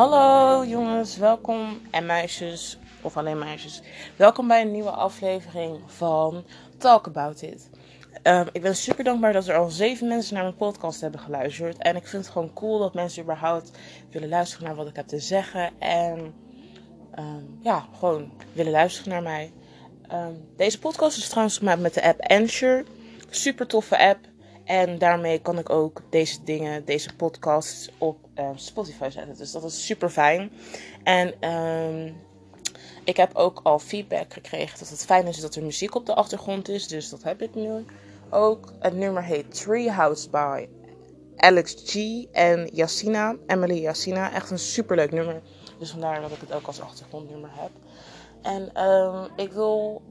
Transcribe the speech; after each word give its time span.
Hallo 0.00 0.64
jongens, 0.64 1.16
welkom 1.16 1.80
en 1.90 2.06
meisjes, 2.06 2.78
of 3.02 3.16
alleen 3.16 3.38
meisjes. 3.38 3.82
Welkom 4.16 4.48
bij 4.48 4.60
een 4.60 4.70
nieuwe 4.70 4.90
aflevering 4.90 5.80
van 5.86 6.44
Talk 6.78 7.06
About 7.06 7.42
It. 7.42 7.70
Um, 8.22 8.46
ik 8.52 8.62
ben 8.62 8.76
super 8.76 9.04
dankbaar 9.04 9.32
dat 9.32 9.48
er 9.48 9.56
al 9.56 9.68
zeven 9.68 10.08
mensen 10.08 10.34
naar 10.34 10.42
mijn 10.42 10.56
podcast 10.56 11.00
hebben 11.00 11.20
geluisterd. 11.20 11.78
En 11.78 11.96
ik 11.96 12.06
vind 12.06 12.24
het 12.24 12.32
gewoon 12.32 12.52
cool 12.52 12.78
dat 12.78 12.94
mensen 12.94 13.22
überhaupt 13.22 13.70
willen 14.10 14.28
luisteren 14.28 14.66
naar 14.66 14.76
wat 14.76 14.88
ik 14.88 14.96
heb 14.96 15.06
te 15.06 15.18
zeggen. 15.18 15.70
En 15.78 16.34
um, 17.18 17.58
ja, 17.62 17.86
gewoon 17.98 18.32
willen 18.52 18.72
luisteren 18.72 19.12
naar 19.12 19.22
mij. 19.22 19.52
Um, 20.12 20.48
deze 20.56 20.78
podcast 20.78 21.16
is 21.16 21.28
trouwens 21.28 21.58
gemaakt 21.58 21.80
met 21.80 21.94
de 21.94 22.02
app 22.02 22.20
Anchor. 22.20 22.84
Super 23.30 23.66
toffe 23.66 23.98
app. 23.98 24.29
En 24.70 24.98
daarmee 24.98 25.38
kan 25.38 25.58
ik 25.58 25.70
ook 25.70 26.02
deze 26.10 26.44
dingen, 26.44 26.84
deze 26.84 27.16
podcasts 27.16 27.90
op 27.98 28.18
uh, 28.38 28.50
Spotify 28.54 29.08
zetten. 29.10 29.36
Dus 29.36 29.52
dat 29.52 29.64
is 29.64 29.86
super 29.86 30.10
fijn. 30.10 30.52
En 31.02 31.50
um, 31.50 32.16
ik 33.04 33.16
heb 33.16 33.34
ook 33.34 33.60
al 33.62 33.78
feedback 33.78 34.32
gekregen 34.32 34.78
dat 34.78 34.88
het 34.88 35.04
fijn 35.04 35.26
is 35.26 35.40
dat 35.40 35.54
er 35.54 35.62
muziek 35.62 35.94
op 35.94 36.06
de 36.06 36.14
achtergrond 36.14 36.68
is. 36.68 36.88
Dus 36.88 37.08
dat 37.08 37.22
heb 37.22 37.42
ik 37.42 37.54
nu 37.54 37.84
ook. 38.30 38.72
Het 38.78 38.94
nummer 38.94 39.24
heet 39.24 39.54
Treehouse 39.54 40.30
by 40.30 40.68
Alex 41.36 41.74
G 41.84 42.24
en 42.32 42.70
Yassina. 42.72 43.36
Emily 43.46 43.80
Yassina. 43.80 44.32
Echt 44.32 44.50
een 44.50 44.58
superleuk 44.58 45.12
nummer. 45.12 45.40
Dus 45.78 45.90
vandaar 45.90 46.20
dat 46.20 46.30
ik 46.30 46.40
het 46.40 46.52
ook 46.52 46.66
als 46.66 46.80
achtergrondnummer 46.80 47.50
heb. 47.52 47.70
En 48.42 48.84
um, 48.84 49.28
ik 49.36 49.52
wil. 49.52 50.02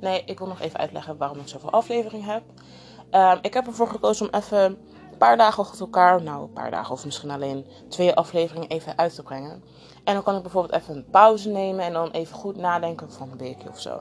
Nee, 0.00 0.22
ik 0.26 0.38
wil 0.38 0.46
nog 0.46 0.60
even 0.60 0.78
uitleggen 0.78 1.16
waarom 1.16 1.38
ik 1.38 1.48
zoveel 1.48 1.70
afleveringen 1.70 2.32
heb. 2.32 2.42
Um, 3.16 3.38
ik 3.42 3.54
heb 3.54 3.66
ervoor 3.66 3.88
gekozen 3.88 4.26
om 4.26 4.40
even 4.40 4.58
een 4.58 5.18
paar 5.18 5.36
dagen 5.36 5.62
achter 5.62 5.80
elkaar, 5.80 6.22
nou 6.22 6.42
een 6.42 6.52
paar 6.52 6.70
dagen 6.70 6.92
of 6.92 7.04
misschien 7.04 7.30
alleen 7.30 7.66
twee 7.88 8.14
afleveringen 8.14 8.68
even 8.68 8.98
uit 8.98 9.14
te 9.14 9.22
brengen. 9.22 9.62
En 10.04 10.14
dan 10.14 10.22
kan 10.22 10.36
ik 10.36 10.42
bijvoorbeeld 10.42 10.82
even 10.82 10.96
een 10.96 11.06
pauze 11.10 11.48
nemen 11.48 11.84
en 11.84 11.92
dan 11.92 12.10
even 12.10 12.36
goed 12.36 12.56
nadenken 12.56 13.12
van 13.12 13.30
een 13.30 13.38
weekje 13.38 13.68
of 13.68 13.80
zo. 13.80 14.00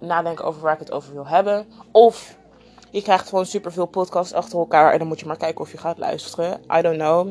Nadenken 0.00 0.44
over 0.44 0.62
waar 0.62 0.72
ik 0.72 0.78
het 0.78 0.92
over 0.92 1.12
wil 1.12 1.26
hebben. 1.26 1.66
Of 1.92 2.36
je 2.90 3.02
krijgt 3.02 3.28
gewoon 3.28 3.46
superveel 3.46 3.86
podcasts 3.86 4.32
achter 4.32 4.58
elkaar 4.58 4.92
en 4.92 4.98
dan 4.98 5.08
moet 5.08 5.20
je 5.20 5.26
maar 5.26 5.36
kijken 5.36 5.60
of 5.60 5.72
je 5.72 5.78
gaat 5.78 5.98
luisteren. 5.98 6.60
I 6.78 6.82
don't 6.82 6.98
know. 6.98 7.28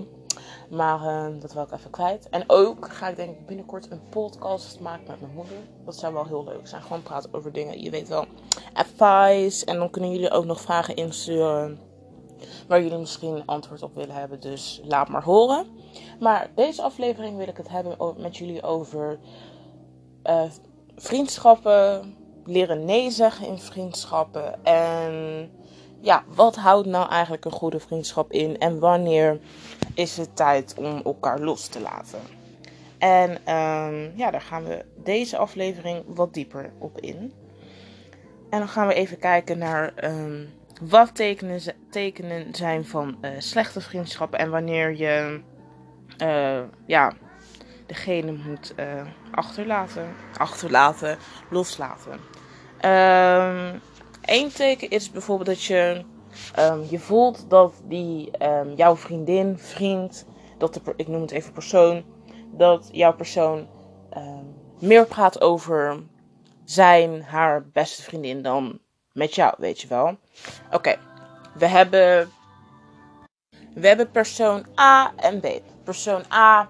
Maar 0.73 0.99
uh, 1.01 1.41
dat 1.41 1.53
wil 1.53 1.63
ik 1.63 1.71
even 1.71 1.89
kwijt. 1.89 2.29
En 2.29 2.43
ook 2.47 2.91
ga 2.91 3.07
ik 3.07 3.15
denk 3.15 3.29
ik 3.29 3.45
binnenkort 3.45 3.91
een 3.91 4.09
podcast 4.09 4.79
maken 4.79 5.05
met 5.07 5.21
mijn 5.21 5.33
moeder. 5.33 5.57
Dat 5.85 5.95
zou 5.95 6.13
wel 6.13 6.25
heel 6.25 6.43
leuk 6.43 6.67
zijn. 6.67 6.81
Gewoon 6.81 7.03
praten 7.03 7.33
over 7.33 7.51
dingen. 7.51 7.81
Je 7.81 7.89
weet 7.89 8.07
wel, 8.07 8.25
advice. 8.73 9.65
En 9.65 9.77
dan 9.77 9.89
kunnen 9.89 10.11
jullie 10.11 10.31
ook 10.31 10.45
nog 10.45 10.61
vragen 10.61 10.95
insturen. 10.95 11.79
Waar 12.67 12.81
jullie 12.81 12.97
misschien 12.97 13.45
antwoord 13.45 13.83
op 13.83 13.95
willen 13.95 14.15
hebben. 14.15 14.39
Dus 14.39 14.81
laat 14.83 15.09
maar 15.09 15.23
horen. 15.23 15.65
Maar 16.19 16.51
deze 16.55 16.81
aflevering 16.81 17.37
wil 17.37 17.47
ik 17.47 17.57
het 17.57 17.69
hebben 17.69 18.15
met 18.17 18.37
jullie 18.37 18.63
over 18.63 19.19
uh, 20.23 20.43
vriendschappen. 20.95 22.15
Leren 22.45 22.85
nee 22.85 23.11
zeggen 23.11 23.47
in 23.47 23.57
vriendschappen. 23.57 24.63
En 24.63 25.51
ja, 26.03 26.23
wat 26.27 26.55
houdt 26.55 26.87
nou 26.87 27.09
eigenlijk 27.09 27.45
een 27.45 27.51
goede 27.51 27.79
vriendschap 27.79 28.31
in? 28.31 28.59
En 28.59 28.79
wanneer 28.79 29.39
is 29.93 30.17
het 30.17 30.35
tijd 30.35 30.75
om 30.77 31.01
elkaar 31.03 31.39
los 31.39 31.67
te 31.67 31.79
laten? 31.79 32.19
En 32.97 33.29
um, 33.29 34.11
ja, 34.15 34.31
daar 34.31 34.41
gaan 34.41 34.63
we 34.63 34.85
deze 34.95 35.37
aflevering 35.37 36.03
wat 36.07 36.33
dieper 36.33 36.71
op 36.77 36.99
in. 36.99 37.33
En 38.49 38.59
dan 38.59 38.67
gaan 38.67 38.87
we 38.87 38.93
even 38.93 39.19
kijken 39.19 39.57
naar 39.57 39.93
um, 40.03 40.49
wat 40.81 41.15
tekenen, 41.15 41.61
tekenen 41.89 42.55
zijn 42.55 42.85
van 42.85 43.17
uh, 43.21 43.29
slechte 43.37 43.81
vriendschappen 43.81 44.39
en 44.39 44.49
wanneer 44.49 44.95
je 44.95 45.41
uh, 46.21 46.61
ja, 46.85 47.11
degene 47.85 48.31
moet 48.31 48.73
uh, 48.79 48.85
achterlaten, 49.31 50.07
achterlaten, 50.37 51.17
loslaten. 51.49 52.19
Um, 52.91 53.81
Eén 54.25 54.51
teken 54.51 54.89
is 54.89 55.11
bijvoorbeeld 55.11 55.47
dat 55.49 55.63
je 55.63 56.03
um, 56.59 56.85
je 56.89 56.99
voelt 56.99 57.49
dat 57.49 57.73
die 57.83 58.31
um, 58.43 58.73
jouw 58.75 58.95
vriendin, 58.95 59.57
vriend, 59.57 60.25
dat 60.57 60.73
de, 60.73 60.81
ik 60.95 61.07
noem 61.07 61.21
het 61.21 61.31
even 61.31 61.53
persoon, 61.53 62.03
dat 62.51 62.89
jouw 62.91 63.13
persoon 63.13 63.67
um, 64.17 64.55
meer 64.79 65.05
praat 65.05 65.41
over 65.41 66.03
zijn, 66.63 67.23
haar 67.23 67.67
beste 67.67 68.01
vriendin 68.01 68.41
dan 68.41 68.79
met 69.11 69.35
jou, 69.35 69.53
weet 69.57 69.81
je 69.81 69.87
wel. 69.87 70.17
Oké, 70.71 70.95
we 71.53 71.65
hebben 71.65 72.31
we 73.73 73.87
hebben 73.87 74.11
persoon 74.11 74.65
A 74.79 75.13
en 75.15 75.39
B. 75.39 75.47
Persoon 75.83 76.23
A 76.33 76.69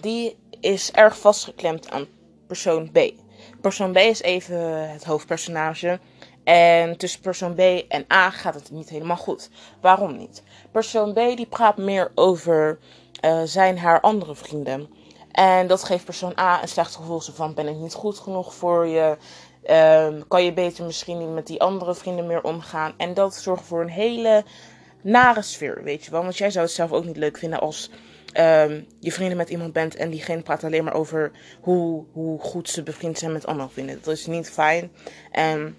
die 0.00 0.36
is 0.60 0.92
erg 0.92 1.18
vastgeklemd 1.18 1.90
aan 1.90 2.06
persoon 2.46 2.90
B. 2.90 2.98
Persoon 3.60 3.92
B 3.92 3.96
is 3.96 4.22
even 4.22 4.90
het 4.90 5.04
hoofdpersonage. 5.04 6.00
En 6.44 6.96
tussen 6.96 7.20
persoon 7.20 7.54
B 7.54 7.60
en 7.88 8.04
A 8.12 8.30
gaat 8.30 8.54
het 8.54 8.70
niet 8.70 8.88
helemaal 8.88 9.16
goed. 9.16 9.50
Waarom 9.80 10.16
niet? 10.16 10.42
Persoon 10.70 11.12
B 11.12 11.16
die 11.16 11.46
praat 11.46 11.76
meer 11.76 12.12
over 12.14 12.78
uh, 13.24 13.42
zijn 13.44 13.78
haar 13.78 14.00
andere 14.00 14.34
vrienden. 14.34 14.88
En 15.32 15.66
dat 15.66 15.84
geeft 15.84 16.04
persoon 16.04 16.38
A 16.38 16.62
een 16.62 16.68
slecht 16.68 16.94
gevoel 16.94 17.20
van 17.20 17.54
ben 17.54 17.68
ik 17.68 17.76
niet 17.76 17.94
goed 17.94 18.18
genoeg 18.18 18.54
voor 18.54 18.86
je. 18.86 19.16
Um, 19.70 20.28
kan 20.28 20.44
je 20.44 20.52
beter 20.52 20.84
misschien 20.84 21.18
niet 21.18 21.34
met 21.34 21.46
die 21.46 21.60
andere 21.60 21.94
vrienden 21.94 22.26
meer 22.26 22.42
omgaan. 22.42 22.94
En 22.96 23.14
dat 23.14 23.34
zorgt 23.34 23.64
voor 23.64 23.80
een 23.80 23.88
hele 23.88 24.44
nare 25.00 25.42
sfeer, 25.42 25.82
weet 25.82 26.04
je 26.04 26.10
wel. 26.10 26.22
Want 26.22 26.38
jij 26.38 26.50
zou 26.50 26.64
het 26.64 26.74
zelf 26.74 26.92
ook 26.92 27.04
niet 27.04 27.16
leuk 27.16 27.38
vinden 27.38 27.60
als 27.60 27.90
um, 28.36 28.86
je 29.00 29.12
vrienden 29.12 29.36
met 29.36 29.48
iemand 29.48 29.72
bent 29.72 29.96
en 29.96 30.10
diegene 30.10 30.42
praat 30.42 30.64
alleen 30.64 30.84
maar 30.84 30.94
over 30.94 31.30
hoe, 31.60 32.04
hoe 32.12 32.40
goed 32.40 32.68
ze 32.68 32.82
bevriend 32.82 33.18
zijn 33.18 33.32
met 33.32 33.46
andere 33.46 33.68
vrienden. 33.68 33.98
Dat 34.02 34.14
is 34.14 34.26
niet 34.26 34.50
fijn. 34.50 34.92
En 35.30 35.76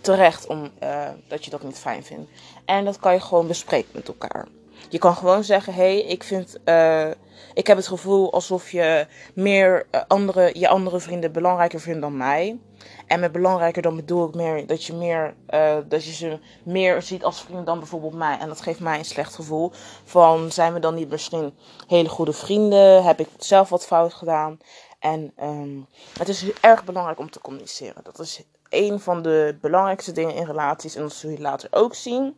terecht 0.00 0.46
om, 0.46 0.70
uh, 0.82 1.08
dat 1.28 1.44
je 1.44 1.50
dat 1.50 1.62
niet 1.62 1.78
fijn 1.78 2.04
vindt. 2.04 2.30
En 2.64 2.84
dat 2.84 2.98
kan 2.98 3.12
je 3.12 3.20
gewoon 3.20 3.46
bespreken 3.46 3.90
met 3.92 4.08
elkaar. 4.08 4.46
Je 4.88 4.98
kan 4.98 5.16
gewoon 5.16 5.44
zeggen: 5.44 5.74
hé, 5.74 5.82
hey, 5.82 6.00
ik 6.00 6.22
vind. 6.22 6.56
Uh, 6.64 7.10
ik 7.54 7.66
heb 7.66 7.76
het 7.76 7.86
gevoel 7.86 8.32
alsof 8.32 8.70
je 8.70 9.06
meer 9.34 9.86
uh, 9.90 10.00
andere, 10.08 10.50
je 10.52 10.68
andere 10.68 11.00
vrienden 11.00 11.32
belangrijker 11.32 11.80
vindt 11.80 12.00
dan 12.00 12.16
mij. 12.16 12.58
En 13.06 13.20
met 13.20 13.32
belangrijker 13.32 13.82
dan 13.82 13.96
bedoel 13.96 14.28
ik 14.28 14.34
meer 14.34 14.66
dat 14.66 14.84
je, 14.84 14.92
meer, 14.92 15.34
uh, 15.50 15.76
dat 15.88 16.04
je 16.04 16.12
ze 16.12 16.38
meer 16.62 17.02
ziet 17.02 17.24
als 17.24 17.42
vrienden 17.42 17.64
dan 17.64 17.78
bijvoorbeeld 17.78 18.14
mij. 18.14 18.38
En 18.38 18.48
dat 18.48 18.60
geeft 18.60 18.80
mij 18.80 18.98
een 18.98 19.04
slecht 19.04 19.34
gevoel. 19.34 19.72
Van 20.04 20.52
zijn 20.52 20.72
we 20.72 20.78
dan 20.78 20.94
niet 20.94 21.10
misschien 21.10 21.54
hele 21.86 22.08
goede 22.08 22.32
vrienden? 22.32 23.04
Heb 23.04 23.20
ik 23.20 23.28
zelf 23.38 23.68
wat 23.68 23.86
fout 23.86 24.14
gedaan? 24.14 24.58
En 24.98 25.32
um, 25.42 25.86
het 26.18 26.28
is 26.28 26.44
erg 26.60 26.84
belangrijk 26.84 27.18
om 27.18 27.30
te 27.30 27.40
communiceren. 27.40 28.04
Dat 28.04 28.18
is 28.18 28.42
een 28.76 29.00
van 29.00 29.22
de 29.22 29.58
belangrijkste 29.60 30.12
dingen 30.12 30.34
in 30.34 30.46
relaties. 30.46 30.94
En 30.94 31.02
dat 31.02 31.12
zul 31.12 31.30
je 31.30 31.40
later 31.40 31.68
ook 31.70 31.94
zien. 31.94 32.36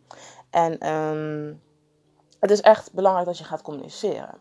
En 0.51 0.95
um, 0.95 1.61
het 2.41 2.51
is 2.51 2.61
echt 2.61 2.93
belangrijk 2.93 3.27
dat 3.27 3.39
je 3.39 3.45
gaat 3.45 3.63
communiceren. 3.63 4.39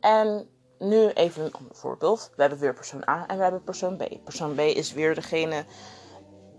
En 0.00 0.48
nu 0.78 1.08
even 1.08 1.44
een 1.44 1.52
voorbeeld. 1.70 2.30
We 2.36 2.40
hebben 2.40 2.58
weer 2.58 2.74
persoon 2.74 3.08
A 3.08 3.26
en 3.26 3.36
we 3.36 3.42
hebben 3.42 3.64
persoon 3.64 3.96
B. 3.96 4.04
Persoon 4.24 4.54
B 4.54 4.60
is 4.60 4.92
weer 4.92 5.14
degene 5.14 5.64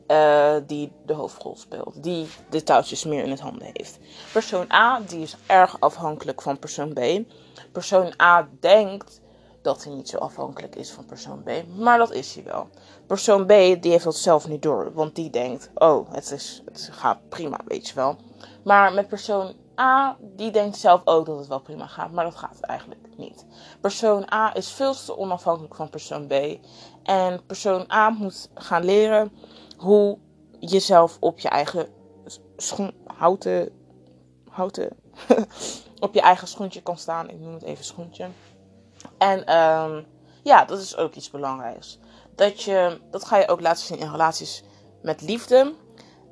uh, 0.07 0.55
die 0.67 0.91
de 1.05 1.13
hoofdrol 1.13 1.55
speelt. 1.55 2.03
Die 2.03 2.27
de 2.49 2.63
touwtjes 2.63 3.05
meer 3.05 3.23
in 3.23 3.29
het 3.29 3.39
handen 3.39 3.69
heeft. 3.73 3.99
Persoon 4.33 4.71
A 4.71 4.99
die 4.99 5.21
is 5.21 5.35
erg 5.45 5.79
afhankelijk 5.79 6.41
van 6.41 6.59
persoon 6.59 6.93
B. 6.93 6.99
Persoon 7.71 8.13
A 8.21 8.49
denkt 8.59 9.21
dat 9.69 9.83
hij 9.83 9.93
niet 9.93 10.09
zo 10.09 10.17
afhankelijk 10.17 10.75
is 10.75 10.91
van 10.91 11.05
persoon 11.05 11.43
B. 11.43 11.49
Maar 11.77 11.97
dat 11.97 12.11
is 12.11 12.35
hij 12.35 12.43
wel. 12.43 12.69
Persoon 13.07 13.45
B 13.45 13.47
die 13.47 13.91
heeft 13.91 14.03
dat 14.03 14.15
zelf 14.15 14.47
niet 14.47 14.61
door. 14.61 14.93
Want 14.93 15.15
die 15.15 15.29
denkt, 15.29 15.69
oh, 15.75 16.11
het, 16.11 16.31
is, 16.31 16.61
het 16.65 16.89
gaat 16.91 17.29
prima, 17.29 17.59
weet 17.65 17.87
je 17.87 17.95
wel. 17.95 18.15
Maar 18.63 18.93
met 18.93 19.07
persoon 19.07 19.53
A, 19.79 20.17
die 20.21 20.51
denkt 20.51 20.77
zelf 20.77 21.01
ook 21.05 21.25
dat 21.25 21.37
het 21.37 21.47
wel 21.47 21.59
prima 21.59 21.87
gaat. 21.87 22.11
Maar 22.11 22.23
dat 22.23 22.35
gaat 22.35 22.59
eigenlijk 22.59 23.01
niet. 23.17 23.45
Persoon 23.81 24.31
A 24.33 24.55
is 24.55 24.71
veel 24.71 24.93
te 24.93 25.17
onafhankelijk 25.17 25.75
van 25.75 25.89
persoon 25.89 26.27
B. 26.27 26.33
En 27.03 27.45
persoon 27.45 27.91
A 27.91 28.09
moet 28.09 28.49
gaan 28.53 28.85
leren 28.85 29.31
hoe 29.77 30.17
jezelf 30.59 31.17
op 31.19 31.39
je 31.39 31.49
eigen 31.49 31.87
schoen, 32.57 32.93
houten, 33.05 33.69
houten, 34.49 34.89
op 35.99 36.13
je 36.13 36.21
eigen 36.21 36.47
schoentje 36.47 36.81
kan 36.81 36.97
staan. 36.97 37.29
Ik 37.29 37.39
noem 37.39 37.53
het 37.53 37.63
even 37.63 37.85
schoentje. 37.85 38.27
En 39.19 39.55
um, 39.57 40.05
ja, 40.43 40.65
dat 40.65 40.79
is 40.79 40.97
ook 40.97 41.15
iets 41.15 41.29
belangrijks. 41.29 41.99
Dat, 42.35 42.63
je, 42.63 42.99
dat 43.11 43.25
ga 43.25 43.37
je 43.37 43.47
ook 43.47 43.61
laten 43.61 43.85
zien 43.85 43.99
in 43.99 44.11
relaties 44.11 44.63
met 45.01 45.21
liefde. 45.21 45.73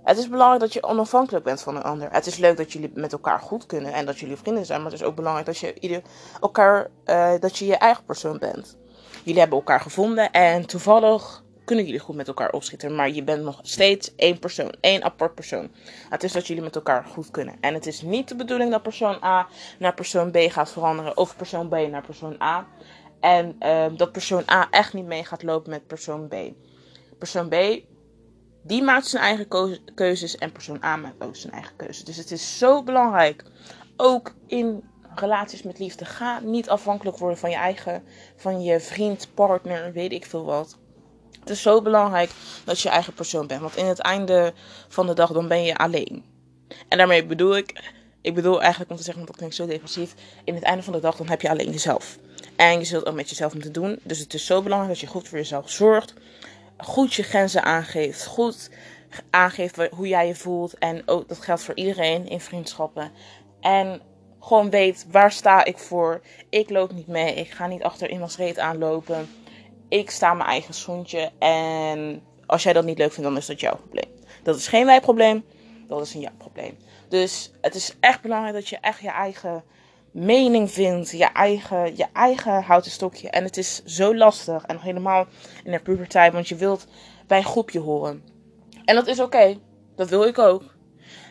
Het 0.04 0.18
is 0.18 0.30
belangrijk 0.30 0.62
dat 0.62 0.74
je 0.74 0.84
onafhankelijk 0.84 1.46
bent 1.46 1.62
van 1.62 1.76
een 1.76 1.84
ander. 1.84 2.12
Het 2.12 2.26
is 2.26 2.38
leuk 2.38 2.58
dat 2.58 2.74
jullie 2.74 2.92
met 2.94 3.12
elkaar 3.12 3.40
goed 3.40 3.66
kunnen 3.66 3.94
en 3.94 4.06
dat 4.06 4.20
jullie 4.20 4.38
vrienden 4.38 4.66
zijn. 4.66 4.82
Maar 4.82 4.92
het 4.92 5.02
is 5.02 5.08
ook 5.08 5.16
belangrijk 5.16 5.46
dat 5.46 5.58
je, 5.58 5.80
ieder, 5.80 6.02
elkaar, 6.42 6.90
uh, 7.06 7.32
dat 7.40 7.58
je 7.58 7.66
je 7.66 7.76
eigen 7.76 8.04
persoon 8.04 8.38
bent. 8.38 8.78
Jullie 9.24 9.40
hebben 9.40 9.58
elkaar 9.58 9.80
gevonden 9.80 10.32
en 10.32 10.66
toevallig 10.66 11.44
kunnen 11.68 11.86
jullie 11.86 12.00
goed 12.00 12.16
met 12.16 12.28
elkaar 12.28 12.52
opschieten. 12.52 12.96
Maar 12.96 13.10
je 13.10 13.24
bent 13.24 13.44
nog 13.44 13.60
steeds 13.62 14.16
één 14.16 14.40
persoon, 14.40 14.74
één 14.80 15.04
apart 15.04 15.36
persoon. 15.36 15.70
Het 16.10 16.24
is 16.24 16.32
dat 16.32 16.48
jullie 16.48 16.64
met 16.64 16.76
elkaar 16.76 17.04
goed 17.04 17.32
kunnen. 17.32 17.56
En 17.62 17.74
het 17.74 17.86
is 17.86 18.02
niet 18.02 18.28
de 18.28 18.36
bedoeling 18.36 18.72
dat 18.72 18.84
persoon 18.84 19.24
A 19.24 19.48
naar 19.80 19.94
persoon 19.94 20.32
B 20.32 20.38
gaat 20.38 20.72
veranderen. 20.72 21.18
Of 21.18 21.36
persoon 21.36 21.70
B 21.70 21.76
naar 21.76 22.06
persoon 22.06 22.42
A. 22.42 22.68
En 23.20 23.56
ehm, 23.60 23.96
dat 23.96 24.12
persoon 24.12 24.44
A 24.52 24.68
echt 24.70 24.94
niet 24.94 25.06
mee 25.06 25.26
gaat 25.26 25.44
lopen 25.44 25.70
met 25.70 25.88
persoon 25.88 26.28
B. 26.28 26.36
Persoon 27.18 27.50
B, 27.50 27.56
die 28.64 28.84
maakt 28.84 29.08
zijn 29.08 29.24
eigen 29.24 29.48
keuzes 29.96 30.38
en 30.38 30.52
persoon 30.52 30.84
A 30.84 30.96
maakt 30.96 31.24
ook 31.24 31.36
zijn 31.36 31.54
eigen 31.54 31.76
keuzes. 31.76 32.04
Dus 32.04 32.18
het 32.18 32.32
is 32.32 32.58
zo 32.58 32.84
belangrijk, 32.84 33.44
ook 33.98 34.34
in 34.46 34.84
relaties 35.16 35.64
met 35.64 35.80
liefde, 35.80 36.06
ga 36.06 36.40
niet 36.40 36.70
afhankelijk 36.70 37.18
worden 37.18 37.38
van 37.38 37.50
je 37.50 37.56
eigen, 37.56 38.04
van 38.36 38.62
je 38.62 38.80
vriend, 38.80 39.28
partner, 39.34 39.92
weet 39.94 40.12
ik 40.12 40.26
veel 40.26 40.46
wat. 40.46 40.78
Het 41.48 41.56
is 41.56 41.62
zo 41.62 41.82
belangrijk 41.82 42.32
dat 42.64 42.80
je 42.80 42.90
eigen 42.90 43.14
persoon 43.14 43.48
bent. 43.48 43.62
Want 43.62 43.76
in 43.76 43.86
het 43.86 44.00
einde 44.00 44.54
van 44.88 45.08
de 45.08 45.14
dag, 45.14 45.32
dan 45.32 45.48
ben 45.48 45.64
je 45.64 45.78
alleen. 45.78 46.24
En 46.88 46.98
daarmee 46.98 47.26
bedoel 47.26 47.58
ik, 47.58 47.92
ik 48.22 48.34
bedoel 48.34 48.62
eigenlijk 48.62 48.92
om 48.92 48.98
te 48.98 49.04
zeggen, 49.04 49.24
want 49.24 49.28
dat 49.28 49.38
klinkt 49.38 49.56
zo 49.56 49.66
depressief. 49.66 50.14
In 50.44 50.56
het 50.56 50.64
einde 50.64 50.84
van 50.84 50.94
de 50.94 51.00
dag, 51.00 51.16
dan 51.16 51.28
heb 51.28 51.42
je 51.42 51.50
alleen 51.50 51.72
jezelf. 51.72 52.18
En 52.56 52.80
je 52.80 52.86
zult 52.86 53.06
ook 53.06 53.16
met 53.16 53.30
jezelf 53.30 53.54
moeten 53.54 53.72
doen. 53.72 54.00
Dus 54.04 54.20
het 54.20 54.34
is 54.34 54.46
zo 54.46 54.62
belangrijk 54.62 54.94
dat 54.94 55.02
je 55.02 55.08
goed 55.08 55.28
voor 55.28 55.38
jezelf 55.38 55.70
zorgt. 55.70 56.14
Goed 56.78 57.14
je 57.14 57.24
grenzen 57.24 57.64
aangeeft. 57.64 58.26
Goed 58.26 58.70
aangeeft 59.30 59.88
hoe 59.92 60.08
jij 60.08 60.28
je 60.28 60.36
voelt. 60.36 60.78
En 60.78 61.02
ook, 61.06 61.28
dat 61.28 61.40
geldt 61.40 61.64
voor 61.64 61.76
iedereen 61.76 62.28
in 62.28 62.40
vriendschappen. 62.40 63.12
En 63.62 64.02
gewoon 64.40 64.70
weet, 64.70 65.06
waar 65.12 65.32
sta 65.32 65.64
ik 65.64 65.78
voor? 65.78 66.22
Ik 66.50 66.70
loop 66.70 66.92
niet 66.92 67.08
mee. 67.08 67.34
Ik 67.34 67.50
ga 67.50 67.68
niet 67.68 67.84
achter 67.84 68.10
iemands 68.10 68.38
reet 68.38 68.60
aanlopen. 68.60 69.30
Ik 69.90 70.10
sta 70.10 70.34
mijn 70.34 70.50
eigen 70.50 70.74
zoontje. 70.74 71.32
En 71.40 72.22
als 72.46 72.64
jij 72.64 72.74
dat 72.74 72.86
niet 72.86 72.98
leuk 72.98 73.12
vindt, 73.12 73.30
dan 73.30 73.38
is 73.38 73.46
dat 73.46 73.60
jouw 73.60 73.76
probleem. 73.76 74.12
Dat 74.44 74.56
is 74.56 74.68
geen 74.68 74.86
wij 74.86 75.00
probleem. 75.00 75.46
Dat 75.88 76.02
is 76.02 76.14
een 76.14 76.22
jouw 76.22 76.36
probleem. 76.38 76.78
Dus 77.10 77.52
het 77.62 77.76
is 77.76 77.96
echt 78.00 78.22
belangrijk 78.22 78.54
dat 78.54 78.70
je 78.70 78.78
echt 78.78 79.00
je 79.00 79.10
eigen 79.10 79.64
mening 80.12 80.72
vindt. 80.72 81.12
Je 81.12 81.26
eigen, 81.26 81.98
je 81.98 82.06
eigen 82.14 82.64
houten 82.64 82.92
stokje. 82.92 83.30
En 83.30 83.44
het 83.44 83.58
is 83.58 83.84
zo 83.86 84.16
lastig. 84.16 84.66
En 84.66 84.80
helemaal 84.80 85.26
in 85.64 85.72
de 85.72 85.80
puberteit. 85.80 86.34
Want 86.34 86.48
je 86.48 86.56
wilt 86.56 86.88
bij 87.28 87.38
een 87.38 87.44
groepje 87.44 87.80
horen. 87.80 88.24
En 88.86 88.96
dat 88.96 89.08
is 89.08 89.20
oké. 89.20 89.58
Dat 89.96 90.10
wil 90.10 90.24
ik 90.24 90.40
ook. 90.40 90.76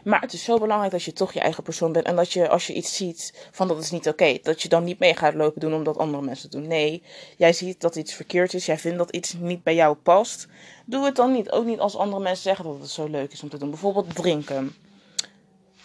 Maar 0.06 0.20
het 0.20 0.32
is 0.32 0.44
zo 0.44 0.58
belangrijk 0.58 0.93
dat 0.93 1.03
je 1.03 1.12
toch 1.12 1.32
je 1.32 1.41
eigen 1.41 1.62
persoon 1.62 1.93
bent. 1.93 2.06
En 2.06 2.17
dat 2.17 2.32
je 2.32 2.49
als 2.49 2.67
je 2.67 2.73
iets 2.73 2.97
ziet 2.97 3.49
van 3.50 3.69
dat 3.69 3.79
is 3.79 3.91
niet 3.91 4.08
oké. 4.08 4.38
dat 4.43 4.62
je 4.62 4.69
dan 4.69 4.85
niet 4.85 4.99
mee 4.99 5.14
gaat 5.14 5.35
lopen 5.35 5.61
doen 5.61 5.75
omdat 5.75 5.99
andere 5.99 6.23
mensen 6.23 6.49
het 6.50 6.61
doen. 6.61 6.67
Nee, 6.67 7.03
jij 7.37 7.53
ziet 7.53 7.81
dat 7.81 7.97
iets 7.97 8.14
verkeerd 8.14 8.55
is. 8.55 8.67
Jij 8.67 8.79
vindt 8.79 8.99
dat 8.99 9.11
iets 9.11 9.32
niet 9.32 9.62
bij 9.62 9.75
jou 9.75 9.97
past. 9.97 10.47
Doe 10.85 11.05
het 11.05 11.17
dan 11.17 11.32
niet. 11.32 11.50
Ook 11.50 11.64
niet 11.64 11.79
als 11.79 11.97
andere 11.97 12.23
mensen 12.23 12.43
zeggen 12.43 12.64
dat 12.64 12.79
het 12.81 12.91
zo 12.91 13.06
leuk 13.06 13.32
is 13.32 13.43
om 13.43 13.49
te 13.49 13.58
doen. 13.58 13.70
Bijvoorbeeld 13.70 14.14
drinken. 14.14 14.75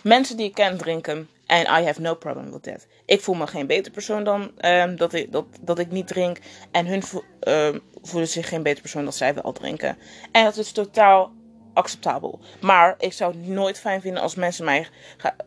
Mensen 0.01 0.37
die 0.37 0.45
ik 0.45 0.53
ken 0.53 0.77
drinken. 0.77 1.29
En 1.45 1.61
I 1.61 1.85
have 1.85 2.01
no 2.01 2.15
problem 2.15 2.51
with 2.51 2.63
that. 2.63 2.87
Ik 3.05 3.21
voel 3.21 3.35
me 3.35 3.47
geen 3.47 3.67
beter 3.67 3.91
persoon 3.91 4.23
dan 4.23 4.51
um, 4.65 4.95
dat, 4.95 5.13
ik, 5.13 5.31
dat, 5.31 5.45
dat 5.61 5.79
ik 5.79 5.91
niet 5.91 6.07
drink. 6.07 6.39
En 6.71 6.85
hun 6.85 7.03
uh, 7.43 7.75
voelen 8.01 8.29
zich 8.29 8.49
geen 8.49 8.63
beter 8.63 8.81
persoon 8.81 9.03
dan 9.03 9.13
zij 9.13 9.33
wel 9.33 9.51
drinken. 9.51 9.97
En 10.31 10.43
dat 10.43 10.57
is 10.57 10.71
totaal 10.71 11.31
acceptabel. 11.73 12.39
Maar 12.61 12.95
ik 12.97 13.13
zou 13.13 13.33
het 13.33 13.47
nooit 13.47 13.79
fijn 13.79 14.01
vinden 14.01 14.21
als 14.21 14.35
mensen 14.35 14.65
mij 14.65 14.87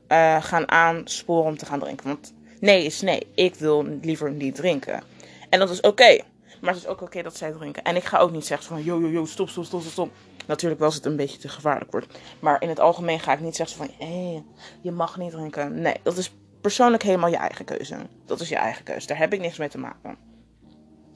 uh, 0.08 0.42
gaan 0.42 0.70
aansporen 0.70 1.44
om 1.44 1.56
te 1.56 1.66
gaan 1.66 1.78
drinken. 1.80 2.06
Want 2.06 2.34
nee 2.60 2.84
is 2.84 3.00
nee. 3.00 3.26
Ik 3.34 3.54
wil 3.54 3.86
liever 4.02 4.30
niet 4.30 4.54
drinken. 4.54 5.02
En 5.50 5.58
dat 5.58 5.70
is 5.70 5.80
oké. 5.80 6.20
Maar 6.60 6.72
het 6.72 6.82
is 6.82 6.88
ook 6.88 7.02
oké 7.02 7.22
dat 7.22 7.36
zij 7.36 7.52
drinken. 7.52 7.82
En 7.82 7.96
ik 7.96 8.04
ga 8.04 8.18
ook 8.18 8.30
niet 8.30 8.46
zeggen 8.46 8.66
van 8.66 8.84
yo 8.84 9.00
yo 9.00 9.08
yo 9.08 9.24
stop 9.24 9.48
stop 9.48 9.64
stop 9.64 9.82
stop. 9.82 10.10
Natuurlijk 10.46 10.80
wel 10.80 10.88
als 10.88 10.96
het 10.96 11.06
een 11.06 11.16
beetje 11.16 11.38
te 11.38 11.48
gevaarlijk 11.48 11.90
wordt. 11.90 12.18
Maar 12.40 12.62
in 12.62 12.68
het 12.68 12.80
algemeen 12.80 13.20
ga 13.20 13.32
ik 13.32 13.40
niet 13.40 13.56
zeggen 13.56 13.76
van 13.76 13.90
hé, 13.98 14.42
je 14.80 14.90
mag 14.90 15.16
niet 15.16 15.30
drinken. 15.30 15.80
Nee, 15.80 15.96
dat 16.02 16.16
is 16.16 16.34
persoonlijk 16.60 17.02
helemaal 17.02 17.30
je 17.30 17.36
eigen 17.36 17.64
keuze. 17.64 17.96
Dat 18.26 18.40
is 18.40 18.48
je 18.48 18.56
eigen 18.56 18.84
keuze. 18.84 19.06
Daar 19.06 19.18
heb 19.18 19.32
ik 19.32 19.40
niks 19.40 19.56
mee 19.56 19.68
te 19.68 19.78
maken. 19.78 20.16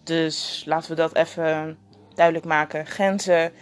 Dus 0.04 0.62
laten 0.66 0.90
we 0.90 0.96
dat 0.96 1.14
even 1.14 1.78
duidelijk 2.14 2.46
maken. 2.46 2.86
Grenzen 2.86 3.52